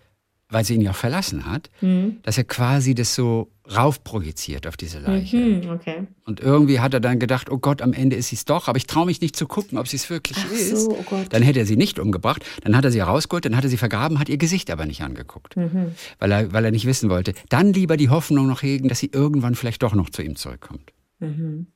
[0.50, 2.18] weil sie ihn ja auch verlassen hat, Hm.
[2.24, 5.36] dass er quasi das so raufprojiziert auf diese Leiche.
[5.38, 6.08] Mhm, okay.
[6.26, 8.78] Und irgendwie hat er dann gedacht, oh Gott, am Ende ist sie es doch, aber
[8.78, 10.70] ich traue mich nicht zu gucken, ob sie es wirklich Ach ist.
[10.86, 11.26] so, oh Gott.
[11.32, 13.78] Dann hätte er sie nicht umgebracht, dann hat er sie herausgeholt, dann hat er sie
[13.78, 15.92] vergraben, hat ihr Gesicht aber nicht angeguckt, Mhm.
[16.20, 17.34] weil, er, weil er nicht wissen wollte.
[17.50, 20.94] Dann lieber die Hoffnung noch hegen, dass sie irgendwann vielleicht doch noch zu ihm zurückkommt.
[21.20, 21.68] Mhm.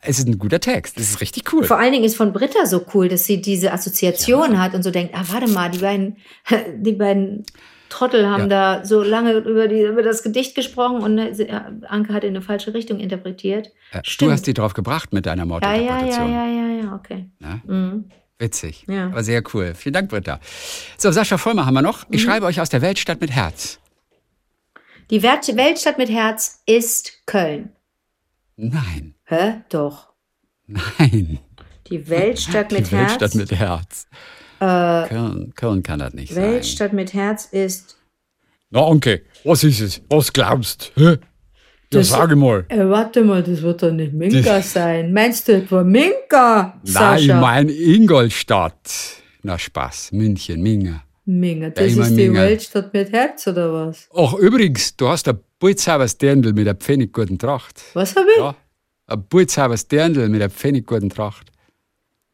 [0.00, 1.64] Es ist ein guter Text, es ist richtig cool.
[1.64, 4.90] Vor allen Dingen ist von Britta so cool, dass sie diese Assoziation hat und so
[4.90, 6.16] denkt, ah, warte mal, die beiden,
[6.76, 7.44] die beiden
[7.88, 12.14] Trottel haben da so lange über, die, über das Gedicht gesprochen und sie- äh, Anke
[12.14, 13.70] hat in eine falsche Richtung interpretiert.
[13.92, 14.32] Ja, du Stimmt.
[14.32, 16.32] hast die drauf gebracht mit deiner Ja, ja, ja, Mordinterpretation.
[16.32, 17.26] ja, ja, ja, okay.
[17.66, 18.04] Mhm.
[18.38, 19.06] Witzig, Ja.
[19.08, 19.74] aber sehr cool.
[19.76, 20.40] Vielen Dank, Britta.
[20.96, 22.08] So, Sascha Vollmer haben wir noch.
[22.08, 22.14] Mhm.
[22.14, 23.78] Ich schreibe euch aus der Weltstadt mit Herz.
[25.10, 27.72] Die Welt- Weltstadt mit Herz ist Köln.
[28.56, 29.62] Nein, Hä?
[29.70, 30.12] Doch.
[30.66, 31.38] nein.
[31.88, 33.10] Die Weltstadt mit die Herz.
[33.20, 34.06] Weltstadt mit Herz.
[34.60, 36.42] äh, Köln, Köln kann das nicht sein.
[36.44, 37.96] Weltstadt mit Herz ist.
[38.70, 40.02] Na, Anke, was ist es?
[40.10, 41.02] Was glaubst du?
[41.02, 41.16] Ja,
[41.90, 42.64] Das- sag mal.
[42.68, 45.12] Äh, warte mal, das wird doch nicht Minka sein.
[45.14, 46.78] Meinst du etwa Minka?
[46.82, 47.40] Nein, ich Sascha?
[47.40, 48.90] mein Ingolstadt.
[49.42, 51.02] Na Spaß, München, Minge.
[51.24, 52.42] Minga, das immer ist die Minga.
[52.42, 54.08] Weltstadt mit Herz oder was?
[54.14, 57.80] Ach, übrigens, du hast ein Pulzhauers Dirndl mit einer pfennigguten Tracht.
[57.94, 58.38] Was habe ich?
[58.40, 58.54] Ja,
[59.12, 61.50] ein Pulzhauers Dirndl mit einer pfennigguten Tracht.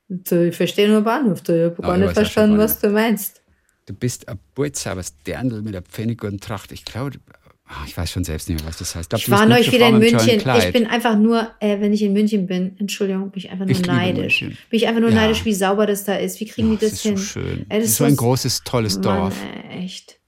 [0.08, 1.52] Ich verstehe nur Bahnhof, du.
[1.54, 3.42] Ich habe Ja, gar ich nicht verstanden, was du meinst.
[3.86, 6.72] Du bist ein Pulzhauers Dirndl mit einer pfennigguten Tracht.
[6.72, 7.18] Ich glaube,
[7.66, 9.10] ah, ich weiß schon selbst nicht mehr, was das heißt.
[9.10, 10.40] glaub, Ich du bist war neulich wieder in München.
[10.56, 13.72] Ich bin einfach nur, äh, wenn ich in München bin, Entschuldigung, bin ich einfach nur
[13.72, 14.40] Ich neidisch.
[14.40, 15.16] Bin ich einfach nur Ja.
[15.16, 16.40] neidisch, wie sauber das da ist.
[16.40, 17.16] Wie kriegen Ach, die das ist hin?
[17.16, 17.66] so schön.
[17.68, 19.38] Ey, das ist so ein großes, tolles Mann, Dorf.
[19.70, 20.18] ey, echt.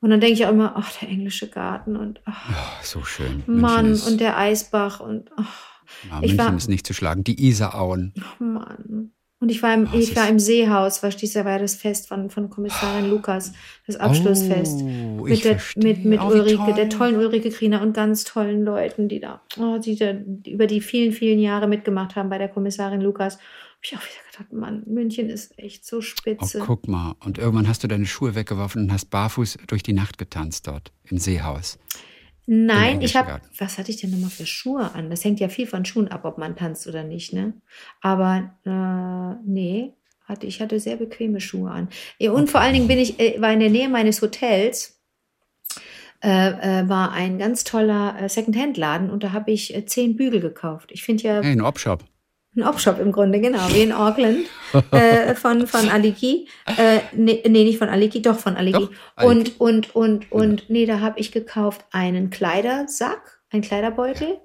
[0.00, 3.42] Und dann denke ich auch immer, ach, der englische Garten und ach, Ach, so schön.
[3.46, 5.67] Mann, und der Eisbach und ach,
[6.10, 7.24] ja, ich München war- ist nicht zu schlagen.
[7.24, 8.12] Die Isarauen.
[8.20, 9.12] ach, Mann.
[9.40, 12.08] Und ich war im, Oh, ich war im Seehaus, war dieses Jahr war das Fest
[12.08, 13.52] von, von Kommissarin Lukas,
[13.86, 14.80] das Abschlussfest.
[14.82, 16.74] Oh, mit, der, mit, mit Oh, Ulrike, toll.
[16.74, 20.12] der tollen Ulrike Kriener und ganz tollen Leuten, die da, oh, die da
[20.44, 23.34] über die vielen, vielen Jahre mitgemacht haben bei der Kommissarin Lukas.
[23.34, 23.44] Habe
[23.84, 26.58] ich auch wieder gedacht, Mann, München ist echt so Oh, spitze.
[26.58, 27.14] guck mal.
[27.24, 30.90] Und irgendwann hast du deine Schuhe weggeworfen und hast barfuß durch die Nacht getanzt dort
[31.04, 31.78] im Seehaus.
[32.50, 35.10] Nein, ich habe, was hatte ich denn nochmal für Schuhe an?
[35.10, 37.52] Das hängt ja viel von Schuhen ab, ob man tanzt oder nicht, ne?
[38.00, 39.92] Aber äh, nee,
[40.24, 41.88] hatte, ich hatte sehr bequeme Schuhe an.
[42.18, 44.98] Ja, Und vor allen Dingen bin ich, äh, war in der Nähe meines Hotels,
[46.22, 50.40] äh, äh, war ein ganz toller äh, Secondhand-Laden und da habe ich äh, zehn Bügel
[50.40, 50.90] gekauft.
[50.90, 52.02] Ich finde ja Hey, ein Opshop.
[52.58, 54.38] Ein Opshop im Grunde, genau, wie in Auckland
[54.90, 56.48] äh, von, von Aliki.
[56.66, 58.78] Äh, nee, nee, nicht von Aliki, doch von Aliki.
[58.78, 59.30] Doch, Aliki.
[59.60, 64.38] Und, und, und, und, nee, da habe ich gekauft einen Kleidersack, einen Kleiderbeutel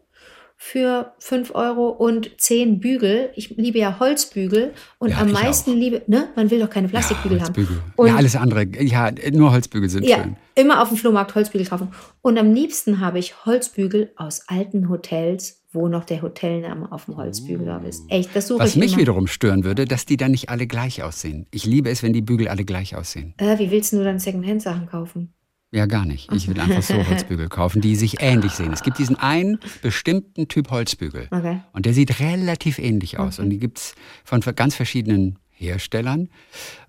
[0.55, 3.31] für 5 Euro und 10 Bügel.
[3.35, 5.75] Ich liebe ja Holzbügel und Ja, am meisten auch.
[5.75, 7.55] liebe, ne, man will doch keine Plastikbügel ja, haben.
[7.55, 7.81] Holzbügel.
[7.97, 8.65] Und- ja, alles andere.
[8.79, 10.37] Ja, nur Holzbügel sind Ja, schön.
[10.55, 11.89] immer auf dem Flohmarkt Holzbügel kaufen.
[12.21, 17.17] Und am liebsten habe ich Holzbügel aus alten Hotels, wo noch der Hotelname auf dem
[17.17, 18.03] Holzbügel drauf ist.
[18.09, 19.01] Echt, das suche Was ich mich immer.
[19.01, 21.47] wiederum stören würde, dass die dann nicht alle gleich aussehen.
[21.51, 23.33] Ich liebe es, wenn die Bügel alle gleich aussehen.
[23.37, 25.33] Äh, wie willst du dann Secondhand-Sachen kaufen?
[25.71, 26.31] Ja, gar nicht.
[26.31, 28.71] Ich will einfach so Holzbügel kaufen, die sich ähnlich sehen.
[28.71, 31.27] Es gibt diesen einen bestimmten Typ Holzbügel.
[31.31, 31.61] Okay.
[31.73, 33.39] Und der sieht relativ ähnlich aus.
[33.39, 33.45] Mhm.
[33.45, 36.29] Und die gibt's von ganz verschiedenen Herstellern.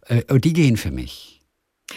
[0.06, 1.33] Äh, Und die gehen für mich.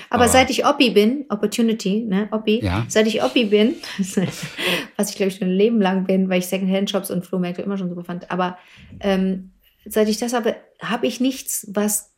[0.10, 2.86] Aber Aber- seit ich Oppi bin, Opportunity, ne, Oppi, Ja.
[2.89, 3.76] seit ich Oppi bin,
[4.97, 7.78] was ich glaube ich schon ein Leben lang bin, weil ich Secondhand-Shops und Flohmärkte immer
[7.78, 8.58] schon super fand, aber
[9.00, 9.52] ähm,
[9.86, 12.13] seit ich das habe, habe ich nichts, was,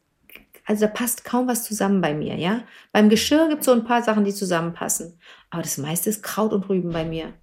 [0.65, 2.61] also da passt kaum was zusammen bei mir, ja.
[2.91, 6.53] Beim Geschirr gibt es so ein paar Sachen, die zusammenpassen, aber das meiste ist Kraut
[6.53, 7.33] und Rüben bei mir.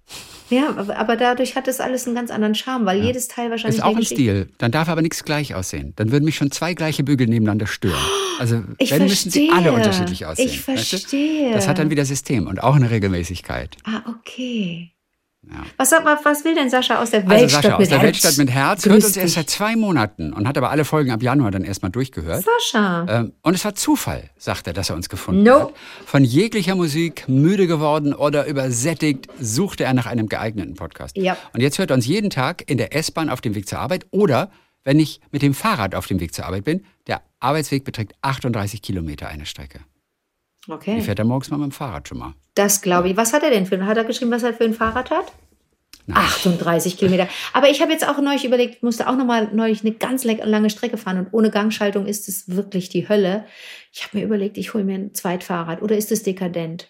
[0.49, 3.83] Ja, aber, dadurch hat das alles einen ganz anderen Charme, weil jedes Teil wahrscheinlich Ist
[3.83, 4.49] auch ein Stil.
[4.59, 5.91] Dann darf aber nichts gleich aussehen.
[5.97, 7.99] Dann würden mich schon zwei gleiche Bügel nebeneinander stören.
[8.39, 9.73] Also Ich wenn müssen sie alle verstehe.
[9.73, 10.47] unterschiedlich aussehen.
[10.47, 10.97] Ich weißt du?
[10.97, 11.51] verstehe.
[11.53, 13.75] Das hat dann wieder System und auch eine Regelmäßigkeit.
[13.83, 14.91] Ah, okay.
[15.49, 15.63] Ja.
[15.77, 18.05] Was, was, will denn Sascha aus der Also Weltstadt Sascha aus mit der Herz?
[18.05, 21.23] Weltstadt mit Herz hört uns erst seit zwei Monaten und hat aber alle Folgen ab
[21.23, 22.43] Januar dann erstmal durchgehört.
[22.43, 23.05] Sascha.
[23.09, 25.61] Ähm, und es war Zufall, sagt er, dass er uns gefunden No.
[25.61, 25.73] hat.
[26.05, 31.15] Von jeglicher Musik müde geworden oder übersättigt, suchte er nach einem geeigneten Podcast.
[31.17, 31.37] Ja.
[31.53, 34.05] Und jetzt hört er uns jeden Tag in der S-Bahn auf dem Weg zur Arbeit
[34.11, 34.51] oder
[34.83, 36.85] wenn ich mit dem Fahrrad auf dem Weg zur Arbeit bin.
[37.07, 39.79] Der Arbeitsweg beträgt 38 Kilometer eine Strecke.
[40.69, 41.01] Okay.
[41.01, 42.33] fährt er morgens mal mit dem Fahrrad schon mal?
[42.55, 43.17] Das glaube ich.
[43.17, 45.31] Was hat er denn für ein, hat er geschrieben, was er für ein Fahrrad hat?
[46.07, 46.17] Nein.
[46.17, 47.27] 38 Kilometer.
[47.51, 50.97] Aber ich habe jetzt auch neulich überlegt, musste auch nochmal neulich eine ganz lange Strecke
[50.97, 53.45] fahren und ohne Gangschaltung ist es wirklich die Hölle.
[53.91, 56.89] Ich habe mir überlegt, ich hole mir ein Zweitfahrrad oder ist es dekadent?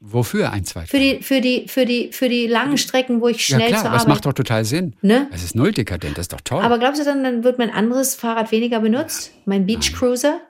[0.00, 0.90] Wofür ein Zweitfahrrad?
[0.90, 3.82] Für die, für die, für die, für die langen Strecken, wo ich ja schnell klar,
[3.82, 4.08] zur Arbeit.
[4.08, 4.94] macht doch total Sinn.
[5.02, 5.28] Ne?
[5.32, 6.62] Es ist null dekadent, das ist doch toll.
[6.62, 9.32] aber glaubst du dann, dann wird mein anderes Fahrrad weniger benutzt?
[9.44, 10.40] Mein Beach Cruiser?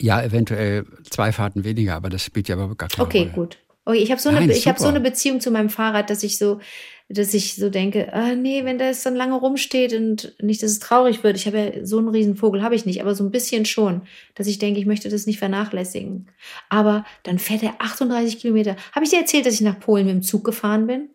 [0.00, 3.32] Ja, eventuell zwei Fahrten weniger, aber das spielt ja überhaupt gar keine Okay, Rolle.
[3.32, 3.58] gut.
[3.84, 6.36] Okay, ich habe so, eine, ich hab so eine Beziehung zu meinem Fahrrad, dass ich
[6.36, 6.60] so,
[7.08, 10.78] dass ich so denke, ah, nee, wenn das dann lange rumsteht und nicht, dass es
[10.78, 11.38] traurig wird.
[11.38, 14.02] Ich habe ja so einen riesen Vogel, habe ich nicht, aber so ein bisschen schon,
[14.34, 16.28] dass ich denke, ich möchte das nicht vernachlässigen.
[16.68, 18.76] Aber dann fährt er 38 Kilometer.
[18.92, 21.08] Habe ich dir erzählt, dass ich nach Polen mit dem Zug gefahren bin?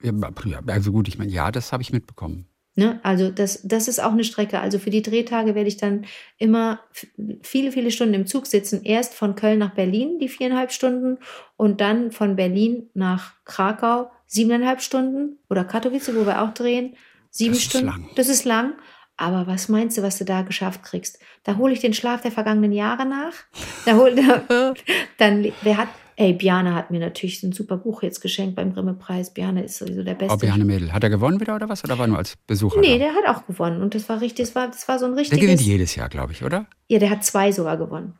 [0.00, 0.12] Ja,
[0.68, 2.46] also gut, ich meine, ja, das habe ich mitbekommen.
[2.78, 3.00] Ne?
[3.02, 4.60] Also das, das ist auch eine Strecke.
[4.60, 6.04] Also für die Drehtage werde ich dann
[6.36, 6.80] immer
[7.42, 8.84] viele, viele Stunden im Zug sitzen.
[8.84, 11.18] Erst von Köln nach Berlin, die viereinhalb Stunden,
[11.56, 15.38] und dann von Berlin nach Krakau, siebeneinhalb Stunden.
[15.48, 16.96] Oder Katowice, wo wir auch drehen,
[17.30, 17.86] sieben Das ist Stunden.
[17.86, 18.08] lang.
[18.14, 18.74] Das ist lang.
[19.16, 21.18] Aber was meinst du, was du da geschafft kriegst?
[21.44, 23.32] Da hole ich den Schlaf der vergangenen Jahre nach.
[23.86, 24.74] Da hol, da,
[25.16, 29.32] dann, wer hat, ey, Bjarne hat mir natürlich ein super Buch jetzt geschenkt beim Grimme-Preis.
[29.32, 30.34] Bjarne ist sowieso der Beste.
[30.34, 30.92] Ob Johanne Mädel.
[30.92, 31.84] Hat er gewonnen wieder oder was?
[31.84, 32.80] Oder war nur als Besucher?
[32.80, 33.04] Nee, da?
[33.04, 33.82] der hat auch gewonnen.
[33.82, 35.40] Und das war richtig, das war, das war so ein der richtiges.
[35.40, 36.66] gewinnt jedes Jahr, glaube ich, oder?
[36.88, 38.14] Ja, der hat zwei sogar gewonnen.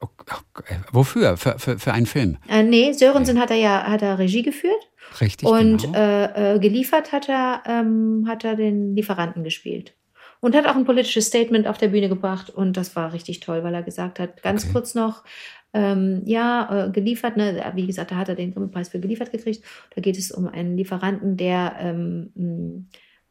[0.00, 1.36] Oh, oh, äh, wofür?
[1.36, 2.38] Für, für, für einen Film?
[2.48, 4.88] Äh, nee, Sörensen hat er ja hat er Regie geführt
[5.20, 5.98] Richtig, und genau.
[5.98, 9.94] äh, äh, geliefert hat er, ähm, hat er den Lieferanten gespielt.
[10.40, 13.64] Und hat auch ein politisches Statement auf der Bühne gebracht und das war richtig toll,
[13.64, 14.72] weil er gesagt hat, ganz Okay.
[14.72, 15.24] kurz noch,
[15.74, 19.64] ähm, ja, äh, geliefert, ne, wie gesagt, da hat er den Grimme-Preis für geliefert gekriegt.
[19.94, 22.84] Da geht es um einen Lieferanten, der, ähm, mh,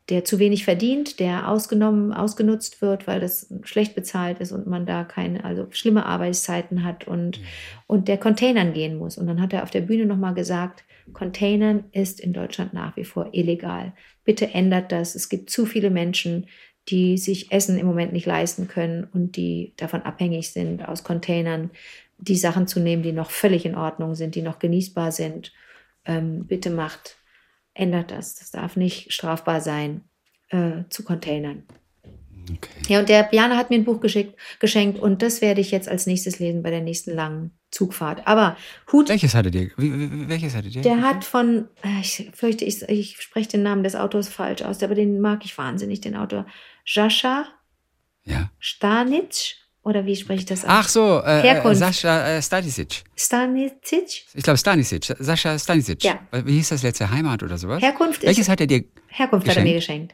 [0.09, 4.85] der zu wenig verdient, der ausgenommen, ausgenutzt wird, weil das schlecht bezahlt ist und man
[4.85, 7.41] da keine, also schlimme Arbeitszeiten hat und,
[7.87, 9.17] und der Containern gehen muss.
[9.17, 13.03] Und dann hat er auf der Bühne nochmal gesagt, Containern ist in Deutschland nach wie
[13.03, 13.93] vor illegal.
[14.23, 15.15] Bitte ändert das.
[15.15, 16.47] Es gibt zu viele Menschen,
[16.89, 21.71] die sich Essen im Moment nicht leisten können und die davon abhängig sind, aus Containern
[22.17, 25.53] die Sachen zu nehmen, die noch völlig in Ordnung sind, die noch genießbar sind.
[26.05, 27.17] Ähm, bitte macht,
[27.73, 28.35] ändert das.
[28.35, 30.01] Das darf nicht strafbar sein,
[30.49, 31.63] äh, zu Containern.
[32.49, 32.69] okay.
[32.87, 35.89] Ja, und der Bjane hat mir ein Buch geschickt, geschenkt und das werde ich jetzt
[35.89, 38.25] als nächstes lesen bei der nächsten langen Zugfahrt.
[38.25, 38.55] Aber
[38.91, 39.69] Hut, Welches hattet ihr?
[39.75, 40.81] Welches hattet ihr?
[40.81, 44.81] der hat von, äh, ich fürchte, ich, ich spreche den Namen des Autors falsch aus,
[44.81, 46.45] aber den mag ich wahnsinnig, den Autor.
[46.85, 47.45] Jascha
[48.23, 48.49] Ja.
[48.59, 49.57] Stanic?
[49.87, 50.69] Oder wie spreche ich das aus?
[50.69, 51.77] Ach so, äh, äh, Herkunft.
[51.79, 53.03] Sascha äh, Stanisic.
[53.15, 54.25] Stanicic?
[54.33, 55.15] Ich glaube Stanisic.
[55.17, 56.03] Sascha Stanisic.
[56.03, 56.19] Ja.
[56.43, 57.81] Wie hieß das letzte Heimat oder sowas?
[57.81, 58.83] Herkunft ist- Welches hat er dir?
[59.07, 60.13] Herkunft hat er mir geschenkt.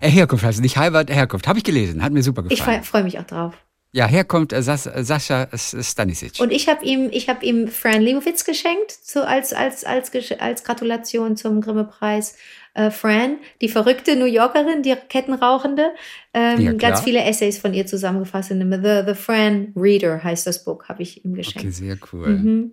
[0.00, 1.46] Äh, Herkunft, also nicht Heimat, Herkunft.
[1.46, 2.82] Habe ich gelesen, hat mir super Ich gefallen.
[2.82, 3.54] freue mich auch drauf.
[3.92, 6.38] Ja, Herkunft äh, Sas, äh, Sascha Stanisic.
[6.40, 10.64] Und ich habe ihm, ich habe ihm Fran Lebowitz geschenkt, so als, als, als, als
[10.64, 12.36] Gratulation zum Grimme-Preis.
[12.72, 15.90] Äh, Fran, die verrückte New Yorkerin, die Kettenrauchende,
[16.32, 20.46] ähm, Ja, ganz viele Essays von ihr zusammengefasst in dem The, The Fran Reader heißt
[20.46, 21.58] das Buch, habe ich ihm geschenkt.
[21.58, 22.28] okay, sehr cool.
[22.28, 22.72] Mhm.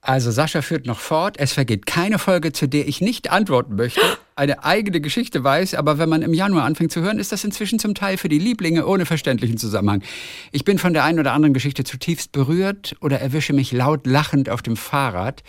[0.00, 1.36] Also Sascha führt noch fort.
[1.38, 4.02] Es vergeht keine Folge, zu der ich nicht antworten möchte.
[4.36, 7.78] Eine eigene Geschichte weiß, aber wenn man im Januar anfängt zu hören, ist das inzwischen
[7.78, 10.02] zum Teil für die Lieblinge ohne verständlichen Zusammenhang.
[10.50, 14.48] Ich bin von der einen oder anderen Geschichte zutiefst berührt oder erwische mich laut lachend
[14.48, 15.44] auf dem Fahrrad.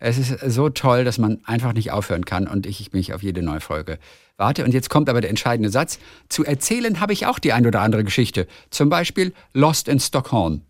[0.00, 3.42] Es ist so toll, dass man einfach nicht aufhören kann und ich mich auf jede
[3.42, 3.98] neue Folge
[4.36, 4.64] warte.
[4.64, 5.98] Und jetzt kommt aber der entscheidende Satz.
[6.28, 8.46] Zu erzählen habe ich auch die ein oder andere Geschichte.
[8.68, 10.60] Zum Beispiel Lost in Stockholm.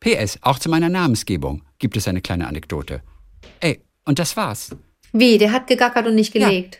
[0.00, 3.02] PS, auch zu meiner Namensgebung gibt es eine kleine Anekdote.
[3.60, 4.70] Ey, und das war's.
[5.12, 6.48] Wie, der hat gegackert und nicht Ja.
[6.48, 6.78] gelegt.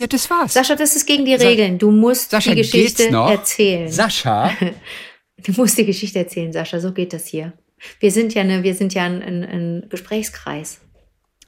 [0.00, 0.54] Ja, das war's.
[0.54, 1.78] Sascha, das ist gegen die Regeln.
[1.78, 3.90] Du musst Sascha, die Geschichte erzählen.
[3.90, 4.50] Sascha,
[5.46, 6.80] Du musst die Geschichte erzählen, Sascha.
[6.80, 7.52] So geht das hier.
[8.00, 10.80] Wir sind ja, eine, wir sind ja ein, ein, ein Gesprächskreis.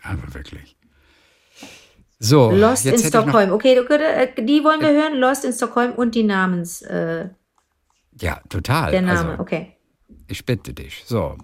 [0.03, 0.77] aber wirklich.
[2.21, 3.51] So, Lost in Stockholm.
[3.51, 5.19] Okay, du, äh, die wollen wir hören.
[5.19, 7.29] Lost in Stockholm und die Namens, äh,
[8.21, 8.91] Ja, total.
[8.93, 9.31] der Name.
[9.31, 9.73] Also, okay.
[10.29, 11.03] ich bitte dich.
[11.07, 11.37] So,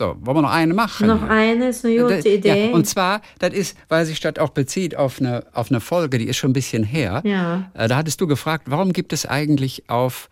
[0.00, 1.06] so, wollen wir noch eine machen?
[1.08, 2.68] Noch eine ist eine gute Das- Idee.
[2.70, 6.16] Ja, und zwar, das ist, weil sich das auch bezieht auf eine, auf eine Folge,
[6.18, 7.20] die ist schon ein bisschen her.
[7.24, 7.70] Ja.
[7.74, 10.30] Äh, Da hattest du gefragt, warum gibt es eigentlich auf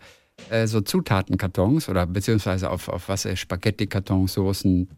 [0.49, 4.89] äh, so Zutatenkartons oder beziehungsweise auf, auf was, äh, Spaghetti-Kartons, Soßen,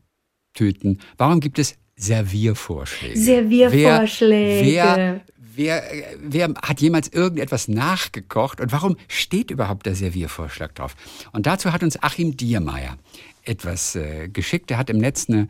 [0.53, 3.17] Tüten, warum gibt es Serviervorschläge?
[3.19, 4.65] Serviervorschläge.
[4.65, 5.21] Wer,
[5.55, 10.95] wer, wer, äh, wer hat jemals irgendetwas nachgekocht und warum steht überhaupt der Serviervorschlag drauf?
[11.34, 12.97] Und dazu hat uns Achim Diermeier
[13.43, 14.71] etwas äh, geschickt.
[14.71, 15.47] Er hat im Netz eine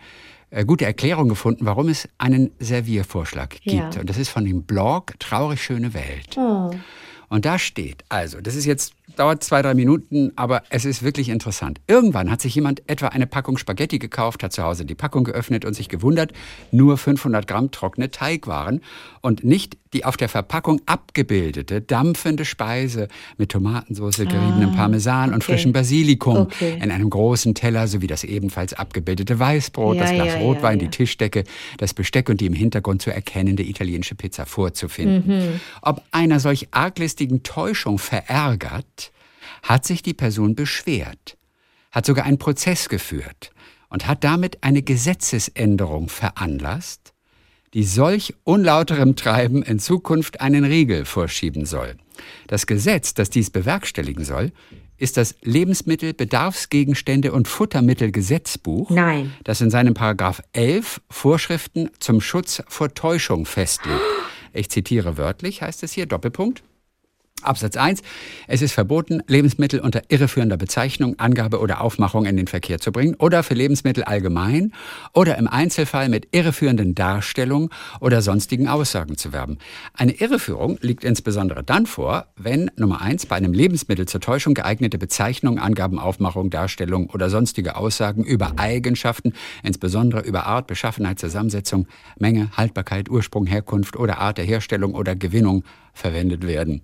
[0.50, 3.96] äh, gute Erklärung gefunden, warum es einen Serviervorschlag gibt.
[3.96, 4.02] Ja.
[4.02, 6.38] Und das ist von dem Blog Traurig schöne Welt.
[6.38, 6.72] Oh.
[7.30, 11.30] Und da steht, also, das ist jetzt dauert zwei, drei Minuten, aber es ist wirklich
[11.30, 11.80] interessant.
[11.88, 15.66] Irgendwann hat sich jemand etwa eine Packung Spaghetti gekauft, hat zu Hause die Packung geöffnet
[15.66, 16.34] und sich gewundert,
[16.72, 18.82] nur 500 Gramm trockene Teigwaren
[19.22, 25.36] und nicht die auf der Verpackung abgebildete dampfende Speise mit Tomatensauce, geriebenem Parmesan und Ah,
[25.38, 25.44] okay.
[25.54, 26.80] frischem Basilikum Okay.
[26.82, 30.86] in einem großen Teller sowie das ebenfalls abgebildete Weißbrot, Ja, das Glas ja, Rotwein, ja.
[30.86, 31.44] die Tischdecke,
[31.78, 35.24] das Besteck und die im Hintergrund zu erkennende italienische Pizza vorzufinden.
[35.28, 35.60] Mhm.
[35.82, 39.01] Ob einer solch arglistigen Täuschung verärgert,
[39.62, 41.38] hat sich die Person beschwert,
[41.92, 43.52] hat sogar einen Prozess geführt
[43.90, 47.14] und hat damit eine Gesetzesänderung veranlasst,
[47.74, 51.96] die solch unlauterem Treiben in Zukunft einen Riegel vorschieben soll.
[52.48, 54.52] Das Gesetz, das dies bewerkstelligen soll,
[54.98, 59.34] ist das Lebensmittelbedarfsgegenstände und Futtermittelgesetzbuch, Nein.
[59.44, 64.00] das in seinem Paragraph 11 Vorschriften zum Schutz vor Täuschung festlegt.
[64.54, 66.62] Ich zitiere wörtlich, heißt es hier, Doppelpunkt.
[67.44, 68.02] Absatz 1.
[68.48, 73.16] Es ist verboten, Lebensmittel unter irreführender Bezeichnung, Angabe oder Aufmachung in den Verkehr zu bringen
[73.16, 74.74] oder für Lebensmittel allgemein
[75.14, 79.58] oder im Einzelfall mit irreführenden Darstellungen oder sonstigen Aussagen zu werben.
[79.94, 84.98] Eine Irreführung liegt insbesondere dann vor, wenn Nummer 1 bei einem Lebensmittel zur Täuschung geeignete
[84.98, 91.88] Bezeichnung, Angaben, Aufmachung, Darstellung oder sonstige Aussagen über Eigenschaften, insbesondere über Art, Beschaffenheit, Zusammensetzung,
[92.20, 96.82] Menge, Haltbarkeit, Ursprung, Herkunft oder Art der Herstellung oder Gewinnung verwendet werden.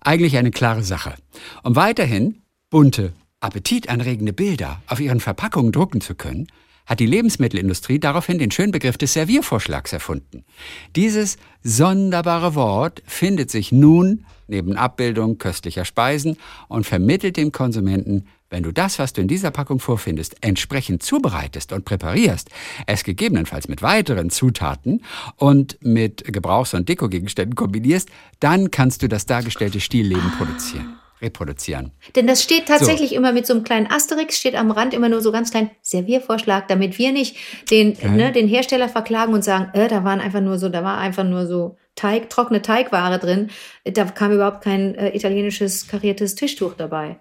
[0.00, 1.14] Eigentlich eine klare Sache.
[1.62, 6.46] Um weiterhin bunte, appetitanregende Bilder auf ihren Verpackungen drucken zu können,
[6.86, 10.44] hat die Lebensmittelindustrie daraufhin den schönen Begriff des Serviervorschlags erfunden.
[10.96, 16.36] Dieses sonderbare Wort findet sich nun neben Abbildung köstlicher Speisen
[16.68, 21.72] und vermittelt dem Konsumenten, wenn du das, was du in dieser Packung vorfindest, entsprechend zubereitest
[21.72, 22.50] und präparierst,
[22.86, 25.02] es gegebenenfalls mit weiteren Zutaten
[25.36, 28.08] und mit Gebrauchs- und Dekogegenständen kombinierst,
[28.40, 31.90] dann kannst du das dargestellte Stillleben produzieren, reproduzieren.
[32.14, 35.20] Denn das steht tatsächlich immer mit so einem kleinen Asterix, steht am Rand immer nur
[35.20, 37.36] so ganz klein Serviervorschlag, damit wir nicht
[37.70, 40.98] den, ne, den Hersteller verklagen und sagen, äh, da waren einfach nur so, da war
[40.98, 43.50] einfach nur so Teig, trockene Teigware drin.
[43.84, 47.18] Da kam überhaupt kein äh, italienisches kariertes Tischtuch dabei.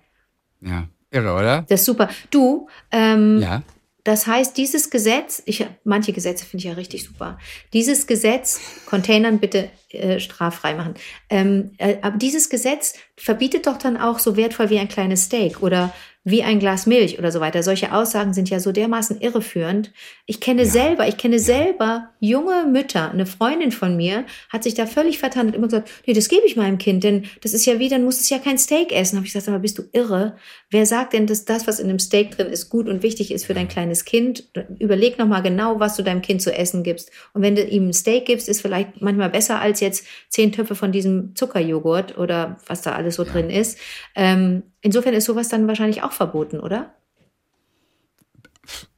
[0.61, 1.65] Ja, irre, oder?
[1.69, 2.09] Das ist super.
[2.31, 3.61] Du, ähm, Ja.
[4.03, 7.37] das heißt, dieses Gesetz, ich, manche Gesetze finde ich ja richtig super.
[7.71, 10.95] Dieses Gesetz, Containern bitte äh, straffrei machen.
[11.29, 15.61] Ähm, äh, aber dieses Gesetz verbietet doch dann auch so wertvoll wie ein kleines Steak
[15.61, 15.93] oder
[16.25, 17.63] wie ein Glas Milch oder so weiter.
[17.63, 19.91] Solche Aussagen sind ja so dermaßen irreführend.
[20.25, 23.11] Ich kenne selber, ich kenne selber junge Mütter.
[23.11, 26.45] Eine Freundin von mir hat sich da völlig vertan und immer gesagt, nee, das gebe
[26.45, 29.17] ich meinem Kind, denn das ist ja wie, dann muss es ja kein Steak essen.
[29.17, 30.37] Habe ich gesagt, aber bist du irre?
[30.69, 33.45] Wer sagt denn, dass das, was in einem Steak drin ist, gut und wichtig ist
[33.45, 34.47] für dein kleines Kind?
[34.79, 37.11] Überleg noch mal genau, was du deinem Kind zu essen gibst.
[37.33, 40.75] Und wenn du ihm ein Steak gibst, ist vielleicht manchmal besser als jetzt zehn Töpfe
[40.75, 43.77] von diesem Zuckerjoghurt oder was da alles so drin ist.
[44.15, 46.93] Ähm, insofern ist sowas dann wahrscheinlich auch verboten, oder?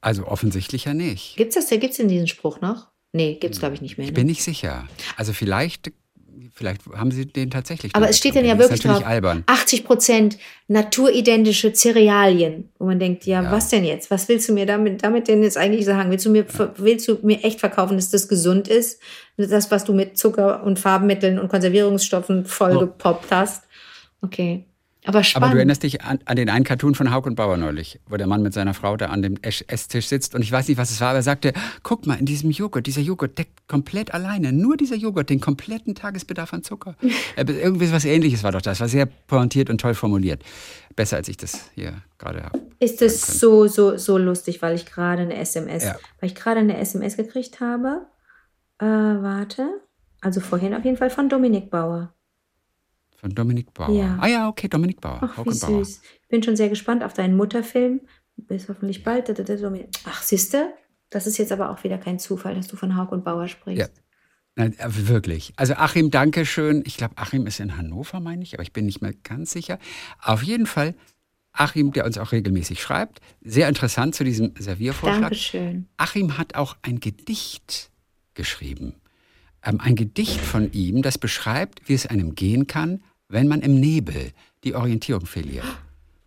[0.02, 1.38] Also offensichtlich ja nicht.
[1.38, 2.88] Gibt's das, gibt's denn diesen Spruch noch?
[3.14, 4.06] Nee, gibt's glaube ich nicht mehr.
[4.06, 4.16] Ich Ne?
[4.16, 4.88] bin nicht sicher.
[5.18, 5.92] Also vielleicht,
[6.54, 7.96] vielleicht haben sie den tatsächlich.
[7.96, 9.44] Aber es steht dann ja wirklich drauf, albern.
[9.48, 12.70] 80 Prozent naturidentische Cerealien.
[12.78, 13.52] Wo man denkt, ja, Ja.
[13.52, 14.12] was denn jetzt?
[14.12, 16.12] Was willst du mir damit, damit denn jetzt eigentlich sagen?
[16.12, 16.46] Willst du mir,
[16.78, 19.02] willst du mir echt verkaufen, dass das gesund ist?
[19.38, 23.64] Das, was du mit Zucker und Farbmitteln und Konservierungsstoffen vollgepoppt hast?
[24.22, 24.66] Okay.
[25.08, 25.46] Aber spannend.
[25.46, 28.18] Aber du erinnerst dich an, an den einen Cartoon von Hauk und Bauer neulich, wo
[28.18, 30.78] der Mann mit seiner Frau da an dem Ess- Esstisch sitzt und ich weiß nicht,
[30.78, 34.14] was es war, aber er sagte, guck mal, in diesem Joghurt, dieser Joghurt deckt komplett
[34.14, 36.96] alleine, nur dieser Joghurt, den kompletten Tagesbedarf an Zucker.
[37.38, 40.42] Äh, Irgendwie was ähnliches war doch das, war sehr pointiert und toll formuliert.
[40.96, 42.60] Besser, als ich das hier gerade habe.
[42.80, 45.96] ist es so, so, so lustig, weil ich gerade eine SMS, Ja.
[46.22, 48.06] weil ich gerade eine SMS gekriegt habe.
[48.80, 49.68] Äh, warte.
[50.22, 52.14] Also vorhin auf jeden Fall von Dominik Bauer.
[53.26, 53.90] Von Dominik Bauer.
[53.90, 54.20] Ja.
[54.22, 55.18] Ah ja, okay, Dominik Bauer.
[55.20, 55.84] Ach, wie Bauer.
[55.84, 56.02] süß.
[56.22, 58.02] Ich bin schon sehr gespannt auf deinen Mutterfilm.
[58.36, 59.34] Bis hoffentlich bald.
[60.06, 60.72] Ach, siehste,
[61.10, 63.80] das ist jetzt aber auch wieder kein Zufall, dass du von Hauk und Bauer sprichst.
[63.80, 64.02] Ja.
[64.56, 65.54] Nein, äh, wirklich.
[65.56, 66.84] Also Achim, danke schön.
[66.86, 69.80] Ich glaube, Achim ist in Hannover, meine ich, aber ich bin nicht mehr ganz sicher.
[70.22, 70.94] Auf jeden Fall,
[71.52, 75.22] Achim, der uns auch regelmäßig schreibt, sehr interessant zu diesem Serviervorschlag.
[75.22, 75.88] Dankeschön.
[75.98, 77.90] Achim hat auch ein Gedicht
[78.36, 78.94] geschrieben.
[79.66, 83.80] Ähm, ein Gedicht von ihm, das beschreibt, wie es einem gehen kann, wenn man im
[83.80, 84.32] Nebel
[84.64, 85.66] die Orientierung verliert.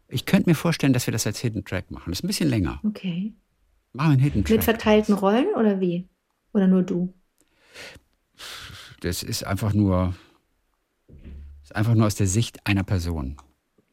[0.08, 2.10] Ich könnte mir vorstellen, dass wir das als Hidden Track machen.
[2.10, 2.80] Das ist ein bisschen länger.
[2.84, 3.34] Okay.
[3.92, 4.64] Machen wir einen Hidden Mit Track.
[4.64, 6.08] verteilten Rollen oder wie?
[6.52, 7.12] Oder nur du?
[9.00, 10.14] Das ist einfach nur,
[11.62, 13.36] ist einfach nur aus der Sicht einer Person.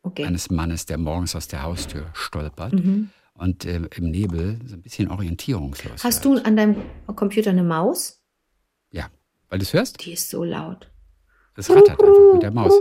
[0.03, 0.23] Okay.
[0.25, 3.09] eines Mannes, der morgens aus der Haustür stolpert Mhm.
[3.33, 6.37] und äh, im Nebel so ein bisschen orientierungslos Hast wird.
[6.43, 6.75] du an deinem
[7.07, 8.21] Computer eine Maus?
[8.91, 9.07] Ja,
[9.49, 10.05] weil du es hörst?
[10.05, 10.91] Die ist so laut.
[11.55, 12.73] Das rattert einfach mit der Maus.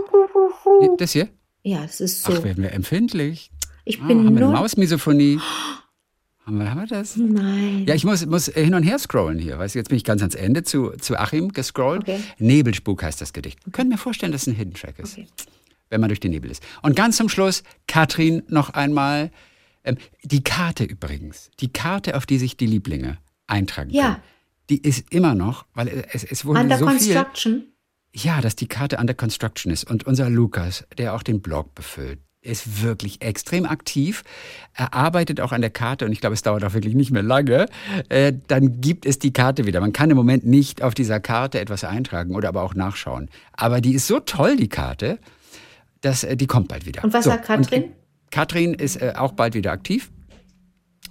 [0.97, 1.29] Das hier?
[1.63, 2.33] Ja, das ist so.
[2.33, 3.51] Ach, werden wir empfindlich.
[3.85, 4.53] ich Ah, bin haben wir eine.
[4.53, 5.39] Mausmisophonie?
[6.45, 7.15] Haben wir, haben wir das?
[7.17, 7.85] Nein.
[7.87, 9.57] Ja, ich muss, muss hin und her scrollen hier.
[9.57, 12.03] Weißt du, jetzt bin ich ganz ans Ende zu, zu Achim gescrollt.
[12.03, 12.19] Okay.
[12.37, 13.57] Nebelspuk heißt das Gedicht.
[13.71, 15.27] Können mir vorstellen, dass es ein Hidden Track ist, Okay.
[15.89, 16.61] wenn man durch den Nebel ist.
[16.83, 19.31] Und ganz zum Schluss, Katrin noch einmal.
[19.83, 23.17] Ähm, die Karte übrigens, die Karte, auf die sich die Lieblinge
[23.47, 24.03] eintragen Ja.
[24.13, 24.23] können,
[24.69, 27.25] die ist immer noch, weil es, es wurde Under so viel...
[28.15, 29.83] Ja, dass die Karte under construction ist.
[29.89, 34.23] Und unser Lukas, der auch den Blog befüllt, ist wirklich extrem aktiv.
[34.73, 37.23] Er arbeitet auch an der Karte und ich glaube, es dauert auch wirklich nicht mehr
[37.23, 37.65] lange.
[38.07, 39.81] Äh, dann gibt es die Karte wieder.
[39.81, 43.29] Man kann im Moment nicht auf dieser Karte etwas eintragen oder aber auch nachschauen.
[43.51, 45.19] Aber die ist so toll, die Karte,
[45.99, 47.03] dass äh, die kommt bald wieder.
[47.03, 47.83] Und was sagt Katrin?
[47.83, 47.91] Und
[48.31, 50.09] Katrin ist äh, auch bald wieder aktiv.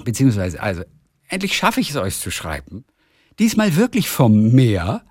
[0.05, 0.84] Beziehungsweise, also,
[1.28, 2.84] endlich schaffe ich es euch zu schreiben.
[3.38, 5.02] Diesmal wirklich vom Meer.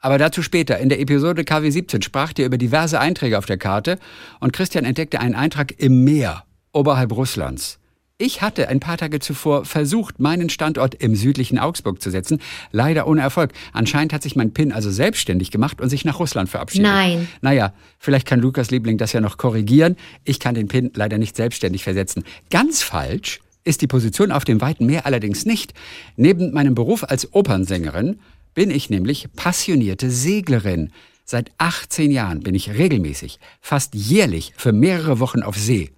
[0.00, 0.78] Aber dazu später.
[0.78, 3.98] In der Episode KW 17 sprach ihr über diverse Einträge auf der Karte
[4.40, 7.78] und Christian entdeckte einen Eintrag im Meer oberhalb Russlands.
[8.16, 12.38] Ich hatte ein paar Tage zuvor versucht, meinen Standort im südlichen Augsburg zu setzen,
[12.70, 13.52] leider ohne Erfolg.
[13.72, 16.86] Anscheinend hat sich mein PIN also selbstständig gemacht und sich nach Russland verabschiedet.
[16.86, 17.28] Nein.
[17.40, 19.96] Naja, vielleicht kann Lukas Liebling das ja noch korrigieren.
[20.24, 22.24] Ich kann den PIN leider nicht selbstständig versetzen.
[22.50, 25.72] Ganz falsch ist die Position auf dem weiten Meer allerdings nicht.
[26.16, 28.18] Neben meinem Beruf als Opernsängerin
[28.54, 30.92] bin ich nämlich passionierte Seglerin.
[31.24, 35.90] Seit 18 Jahren bin ich regelmäßig, fast jährlich für mehrere Wochen auf See.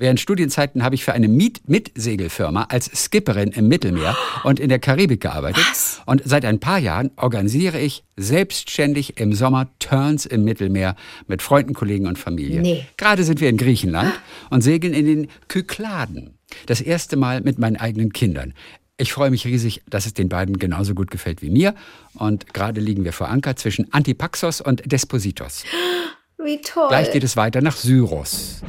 [0.00, 4.78] Während Studienzeiten habe ich für eine Miet Mitsegelfirma als Skipperin im Mittelmeer und in der
[4.78, 5.62] Karibik gearbeitet.
[6.06, 10.96] Und seit ein paar Jahren organisiere ich selbstständig im Sommer Turns im Mittelmeer
[11.26, 12.62] mit Freunden, Kollegen und Familie.
[12.62, 12.86] Nee.
[12.96, 14.14] Gerade sind wir in Griechenland
[14.48, 16.38] und segeln in den Kykladen.
[16.64, 18.54] Das erste Mal mit meinen eigenen Kindern.
[19.00, 21.74] Ich freue mich riesig, dass es den beiden genauso gut gefällt wie mir.
[22.14, 25.64] Und gerade liegen wir vor Anker zwischen Antipaxos und Despositos.
[26.42, 26.88] Wie toll.
[26.88, 28.62] Gleich geht es weiter nach Syros.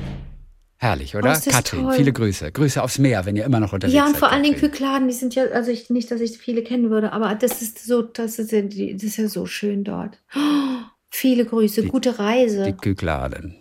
[0.77, 1.37] Herrlich, oder?
[1.45, 1.93] Oh, Katrin, toll.
[1.95, 2.51] viele Grüße.
[2.51, 4.13] Grüße aufs Meer, wenn ihr immer noch unterwegs ja, seid.
[4.13, 4.71] und vor allen Dingen Katrin.
[4.71, 7.85] Kykladen, die sind ja, also ich, nicht, dass ich viele kennen würde, aber das ist
[7.85, 10.17] so, das ist ja, die- das ist ja so schön dort.
[10.35, 10.39] Oh,
[11.09, 12.65] viele Grüße, gute Reise.
[12.65, 13.55] Die Kykladen.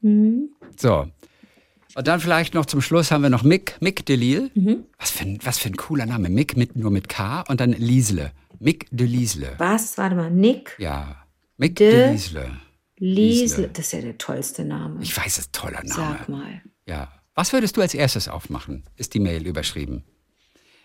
[0.00, 0.48] Mhm.
[0.76, 1.06] So.
[1.94, 4.50] Und dann vielleicht noch zum Schluss haben wir noch Mick, Mick Delil.
[4.54, 4.84] Mhm.
[4.98, 6.28] Was, für ein, was für ein cooler Name.
[6.30, 8.32] Mick mit, nur mit K und dann Liesle.
[8.58, 9.54] Mick de Liesle.
[9.58, 9.98] Was?
[9.98, 11.16] Warte mal, Nick Ja.
[11.58, 12.50] Mick De- de Liesle.
[12.98, 13.68] Liesle.
[13.68, 15.02] Das ist ja der tollste Name.
[15.02, 16.16] Ich weiß, es ist ein toller Name.
[16.18, 16.62] Sag mal.
[16.86, 17.08] Ja.
[17.34, 18.84] Was würdest du als erstes aufmachen?
[18.96, 20.04] Ist die Mail überschrieben.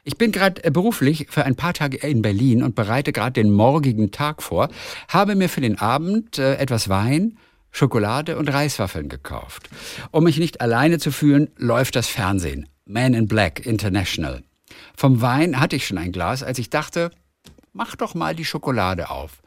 [0.04, 3.52] Ich bin gerade äh, beruflich für ein paar Tage in Berlin und bereite gerade den
[3.52, 4.70] morgigen Tag vor,
[5.10, 7.38] habe mir für den Abend äh, etwas Wein,
[7.72, 9.70] Schokolade und Reiswaffeln gekauft.
[10.12, 12.68] Um mich nicht alleine zu fühlen, läuft das Fernsehen.
[12.86, 14.44] Man in Black International.
[14.96, 17.12] Vom Wein hatte ich schon ein Glas, als ich dachte,
[17.74, 19.42] mach doch mal die Schokolade auf.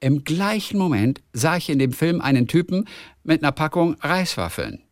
[0.00, 2.86] Im gleichen Moment sah ich in dem Film einen Typen
[3.22, 4.82] mit einer Packung Reiswaffeln.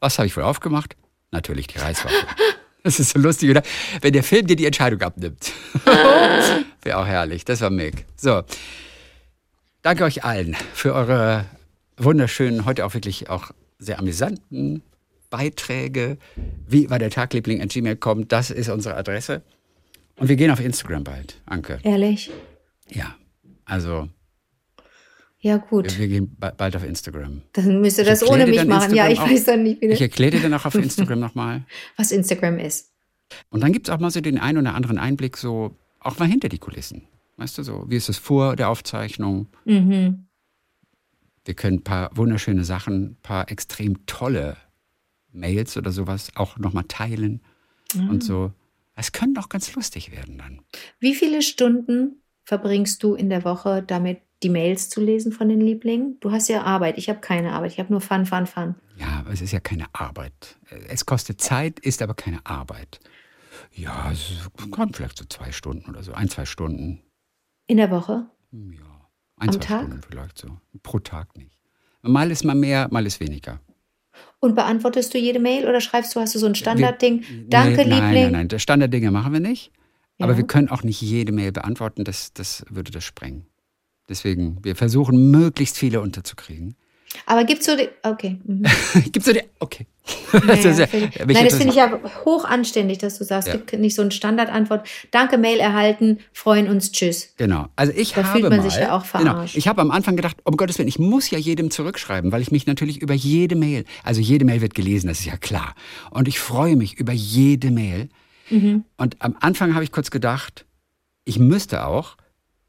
[0.00, 0.96] Was habe ich wohl aufgemacht?
[1.30, 2.26] Natürlich die Reiswaffeln.
[2.82, 3.62] Das ist so lustig, oder?
[4.00, 5.52] Wenn der Film dir die Entscheidung abnimmt.
[6.82, 7.44] Wäre auch herrlich.
[7.44, 8.06] Das war Mick.
[8.16, 8.42] So.
[9.82, 11.44] Danke euch allen für eure
[12.04, 14.82] wunderschönen, heute auch wirklich auch sehr amüsanten
[15.30, 16.18] Beiträge.
[16.66, 18.28] Wie war der Tagliebling at gmail.com?
[18.28, 19.42] Das ist unsere Adresse.
[20.16, 21.78] Und wir gehen auf Instagram bald, Anke.
[21.82, 22.30] Ehrlich?
[22.88, 23.14] Ja.
[23.64, 24.08] Also,
[25.40, 25.98] Ja, gut.
[25.98, 27.42] wir gehen ba- bald auf Instagram.
[27.52, 28.94] Dann müsst ihr das ohne mich machen.
[28.94, 31.64] Ja, ich Instagram weiß dann nicht, wie Ich erkläre dir dann auch auf Instagram nochmal.
[31.96, 32.90] was Instagram ist.
[33.48, 36.26] Und dann gibt es auch mal so den einen oder anderen Einblick, so auch mal
[36.28, 37.02] hinter die Kulissen.
[37.36, 39.46] Weißt du, so, wie ist es vor der Aufzeichnung?
[39.64, 40.26] Mhm.
[41.44, 44.56] Wir können ein paar wunderschöne Sachen, ein paar extrem tolle
[45.32, 47.40] Mails oder sowas auch nochmal teilen
[47.94, 48.52] und so.
[48.94, 50.60] Es könnte auch ganz lustig werden dann.
[50.98, 55.60] Wie viele Stunden verbringst du in der Woche damit, die Mails zu lesen von den
[55.60, 56.18] Lieblingen?
[56.20, 56.98] Du hast ja Arbeit.
[56.98, 57.72] Ich habe keine Arbeit.
[57.72, 58.74] Ich habe nur Fun, Fun, Fun.
[58.98, 60.58] Ja, aber es ist ja keine Arbeit.
[60.88, 63.00] Es kostet Zeit, ist aber keine Arbeit.
[63.72, 67.02] Ja, es kommt vielleicht so zwei Stunden oder so, ein, zwei Stunden.
[67.66, 68.26] In der Woche?
[68.52, 68.89] Ja,
[69.40, 69.80] ein, Am Tag?
[69.86, 70.48] Stunden vielleicht so.
[70.82, 71.50] Pro Tag nicht.
[72.02, 73.60] Mal ist mal mehr, mal ist weniger.
[74.38, 77.24] Und beantwortest du jede Mail oder schreibst du, hast du so ein Standardding?
[77.48, 78.22] Danke, nee, Nein, Liebling.
[78.24, 78.48] nein, nein.
[78.48, 79.70] Das Standarddinge machen wir nicht.
[80.18, 80.38] Aber Ja.
[80.38, 82.04] wir können auch nicht jede Mail beantworten.
[82.04, 83.46] Das, das würde das sprengen.
[84.08, 86.74] Deswegen, wir versuchen, möglichst viele unterzukriegen.
[87.26, 88.38] Aber gibt's so die, okay.
[88.44, 88.64] Mhm.
[89.12, 89.86] Gibt's so die, okay.
[90.32, 90.86] Ja, Das ja,
[91.26, 93.56] nein, das finde ich ja hoch anständig, dass du sagst, Ja.
[93.56, 94.86] gibt nicht so eine Standardantwort.
[95.10, 97.34] Danke, Mail erhalten, freuen uns, tschüss.
[97.36, 97.66] Genau.
[97.76, 99.56] Also ich Da habe fühlt man mal, sich ja auch Genau, verarscht.
[99.56, 102.50] ich habe am Anfang gedacht, um Gottes Willen, ich muss ja jedem zurückschreiben, weil ich
[102.50, 105.74] mich natürlich über jede Mail, also jede Mail wird gelesen, das ist ja klar.
[106.10, 108.08] Und ich freue mich über jede Mail.
[108.50, 108.84] Mhm.
[108.96, 110.64] Und am Anfang habe ich kurz gedacht,
[111.24, 112.16] ich müsste auch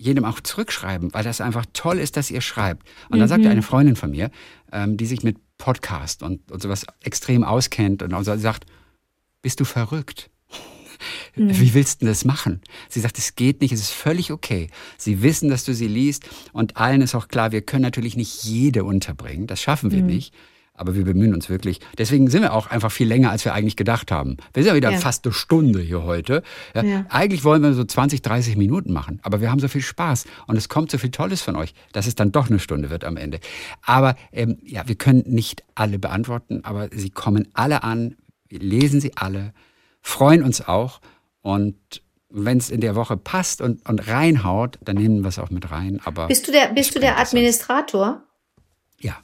[0.01, 2.87] jedem auch zurückschreiben, weil das einfach toll ist, dass ihr schreibt.
[3.09, 3.29] Und dann Mhm.
[3.29, 4.31] sagte eine Freundin von mir,
[4.71, 8.65] ähm, die sich mit Podcast und, und sowas extrem auskennt und also sagt,
[9.41, 10.29] bist du verrückt?
[11.35, 12.61] Wie willst du das machen?
[12.89, 14.69] Sie sagt, es geht nicht, es ist völlig okay.
[14.97, 18.43] Sie wissen, dass du sie liest und allen ist auch klar, wir können natürlich nicht
[18.43, 20.33] jede unterbringen, das schaffen wir nicht.
[20.81, 21.79] Aber wir bemühen uns wirklich.
[21.99, 24.37] Deswegen sind wir auch einfach viel länger, als wir eigentlich gedacht haben.
[24.53, 24.97] Wir sind ja wieder Ja.
[24.97, 26.41] fast eine Stunde hier heute.
[26.73, 27.05] Ja, Ja.
[27.09, 30.57] Eigentlich wollen wir so 20, 30 Minuten machen, aber wir haben so viel Spaß und
[30.57, 33.15] es kommt so viel Tolles von euch, dass es dann doch eine Stunde wird am
[33.15, 33.39] Ende.
[33.83, 38.15] Aber ähm, ja, wir können nicht alle beantworten, aber sie kommen alle an,
[38.49, 39.53] wir lesen sie alle,
[40.01, 40.99] freuen uns auch
[41.41, 41.75] und
[42.31, 45.69] wenn es in der Woche passt und, und reinhaut, dann nehmen wir es auch mit
[45.69, 45.99] rein.
[46.05, 48.23] Aber Bist du der, bist du der Administrator?
[48.99, 49.15] ja.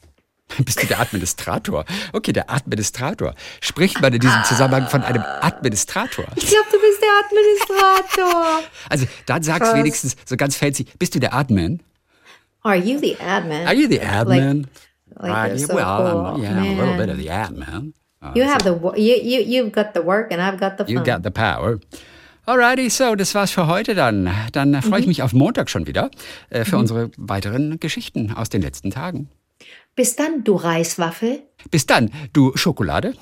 [0.65, 1.83] Bist du der Administrator?
[2.13, 3.33] Okay, der Administrator.
[3.61, 6.25] Spricht man in diesem Zusammenhang von einem Administrator?
[6.35, 8.61] Ich glaube, du bist der Administrator.
[8.89, 9.75] Also, dann sag's Krass.
[9.75, 10.85] wenigstens so ganz fancy.
[10.97, 11.81] Bist du der Admin?
[12.63, 13.65] Are you the admin?
[13.67, 14.67] Are you the admin?
[15.19, 16.43] Like, you're you- so well, I'm- cool.
[16.43, 16.97] yeah, I'm a little Man.
[16.97, 17.93] bit of the admin.
[18.21, 20.99] Uh, You have the you you you've got the work and I've got the You
[20.99, 21.05] fun.
[21.05, 21.79] got the power.
[22.45, 24.29] Alrighty, so, das war's für heute dann.
[24.53, 26.09] Dann äh, freue ich mich auf Montag schon wieder
[26.49, 29.29] äh, für unsere weiteren Geschichten aus den letzten Tagen.
[29.97, 31.41] Bis dann, du Reiswaffel.
[31.71, 33.15] Bis dann, du Schokolade.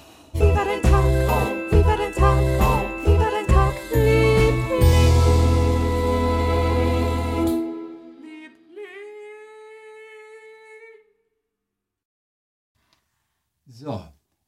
[13.66, 14.04] So,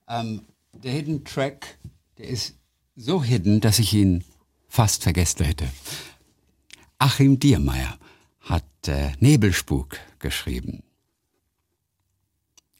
[0.10, 0.42] ähm,
[0.74, 1.78] der Hidden Track,
[2.18, 2.58] der ist
[2.98, 4.26] so hidden, dass ich ihn
[4.68, 5.70] fast vergessen hätte.
[6.98, 7.98] Achim Diermeier
[8.42, 10.84] hat äh, Nebelspuk geschrieben.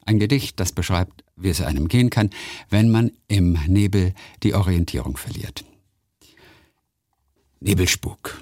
[0.08, 2.30] Ein Gedicht, das beschreibt, wie es einem gehen kann,
[2.70, 5.66] wenn man im Nebel die Orientierung verliert.
[7.60, 8.42] Nebelspuk.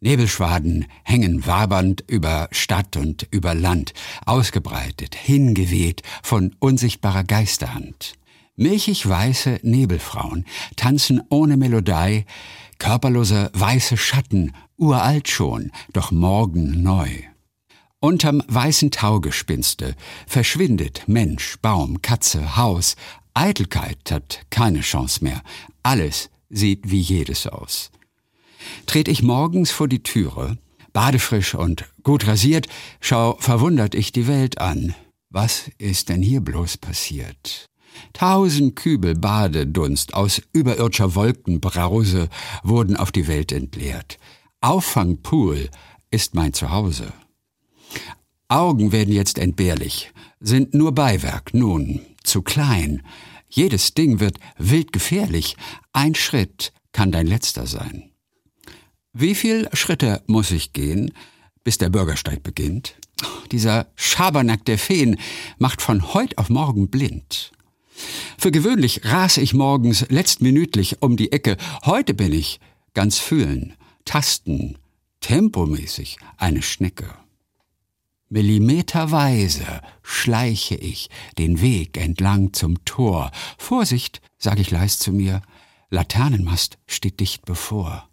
[0.00, 3.92] Nebelschwaden hängen wabernd über Stadt und über Land,
[4.24, 8.14] ausgebreitet, hingeweht von unsichtbarer Geisterhand.
[8.54, 10.44] Milchig weiße Nebelfrauen
[10.76, 12.24] tanzen ohne Melodei,
[12.78, 17.10] körperlose weiße Schatten, uralt schon, doch morgen neu.
[18.00, 19.96] Unterm weißen Taugespinste
[20.28, 22.94] verschwindet Mensch, Baum, Katze, Haus.
[23.34, 25.42] Eitelkeit hat keine Chance mehr.
[25.82, 27.90] Alles sieht wie jedes aus.
[28.86, 30.58] Tret ich morgens vor die Türe,
[30.92, 32.68] badefrisch und gut rasiert,
[33.00, 34.94] schau verwundert ich die Welt an.
[35.30, 37.66] Was ist denn hier bloß passiert?
[38.12, 42.28] Tausend Kübel Badedunst aus überirdscher Wolkenbrause
[42.62, 44.18] wurden auf die Welt entleert.
[44.60, 45.68] Auffangpool
[46.12, 47.12] ist mein Zuhause.
[48.48, 53.02] Augen werden jetzt entbehrlich, sind nur Beiwerk, nun, zu klein.
[53.48, 55.56] Jedes Ding wird wild gefährlich.
[55.92, 58.10] Ein Schritt kann dein letzter sein.
[59.12, 61.12] Wie viel Schritte muss ich gehen,
[61.64, 62.94] bis der Bürgersteig beginnt?
[63.50, 65.18] Dieser Schabernack der Feen
[65.58, 67.52] macht von heut auf morgen blind.
[68.38, 71.56] Für gewöhnlich rase ich morgens letztminütlich um die Ecke.
[71.84, 72.60] Heute bin ich
[72.94, 73.74] ganz fühlen,
[74.04, 74.78] tasten,
[75.20, 77.14] tempomäßig eine Schnecke.
[78.30, 81.08] Millimeterweise schleiche ich
[81.38, 83.30] den Weg entlang zum Tor.
[83.56, 85.40] Vorsicht, sag ich leis zu mir,
[85.90, 88.08] Laternenmast steht dicht bevor.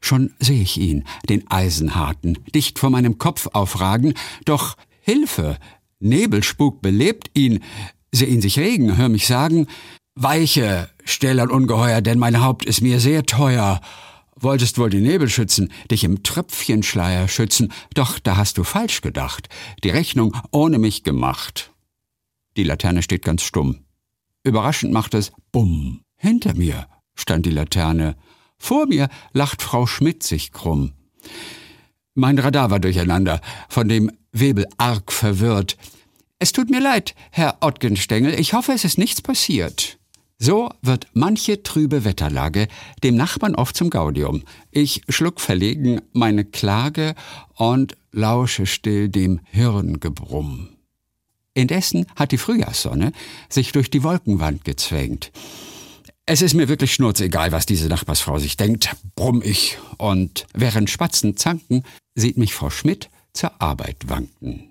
[0.00, 5.58] Schon seh ich ihn, den Eisenharten, dicht vor meinem Kopf aufragen, doch Hilfe,
[5.98, 7.64] Nebelspuk belebt ihn,
[8.12, 9.66] seh ihn sich regen, hör mich sagen,
[10.14, 13.80] Weiche, Stellern ungeheuer, denn mein Haupt ist mir sehr teuer.
[14.40, 19.48] Wolltest wohl die Nebel schützen, dich im Tröpfchenschleier schützen, doch da hast du falsch gedacht,
[19.82, 21.72] die Rechnung ohne mich gemacht.
[22.56, 23.84] Die Laterne steht ganz stumm.
[24.44, 26.02] Überraschend macht es Bumm.
[26.16, 28.16] Hinter mir stand die Laterne.
[28.58, 30.92] Vor mir lacht Frau Schmidt sich krumm.
[32.14, 35.76] Mein Radar war durcheinander, von dem Webel arg verwirrt.
[36.38, 39.97] Es tut mir leid, Herr Ottgenstengel, ich hoffe, es ist nichts passiert.
[40.38, 42.68] So wird manche trübe Wetterlage
[43.02, 44.44] dem Nachbarn oft zum Gaudium.
[44.70, 47.16] Ich schluck verlegen meine Klage
[47.54, 50.68] und lausche still dem Hirngebrumm.
[51.54, 53.12] Indessen hat die Frühjahrssonne
[53.48, 55.32] sich durch die Wolkenwand gezwängt.
[56.24, 59.78] Es ist mir wirklich schnurzegal, was diese Nachbarsfrau sich denkt, brumm ich.
[59.96, 61.82] Und während Spatzen zanken,
[62.14, 64.67] sieht mich Frau Schmidt zur Arbeit wanken.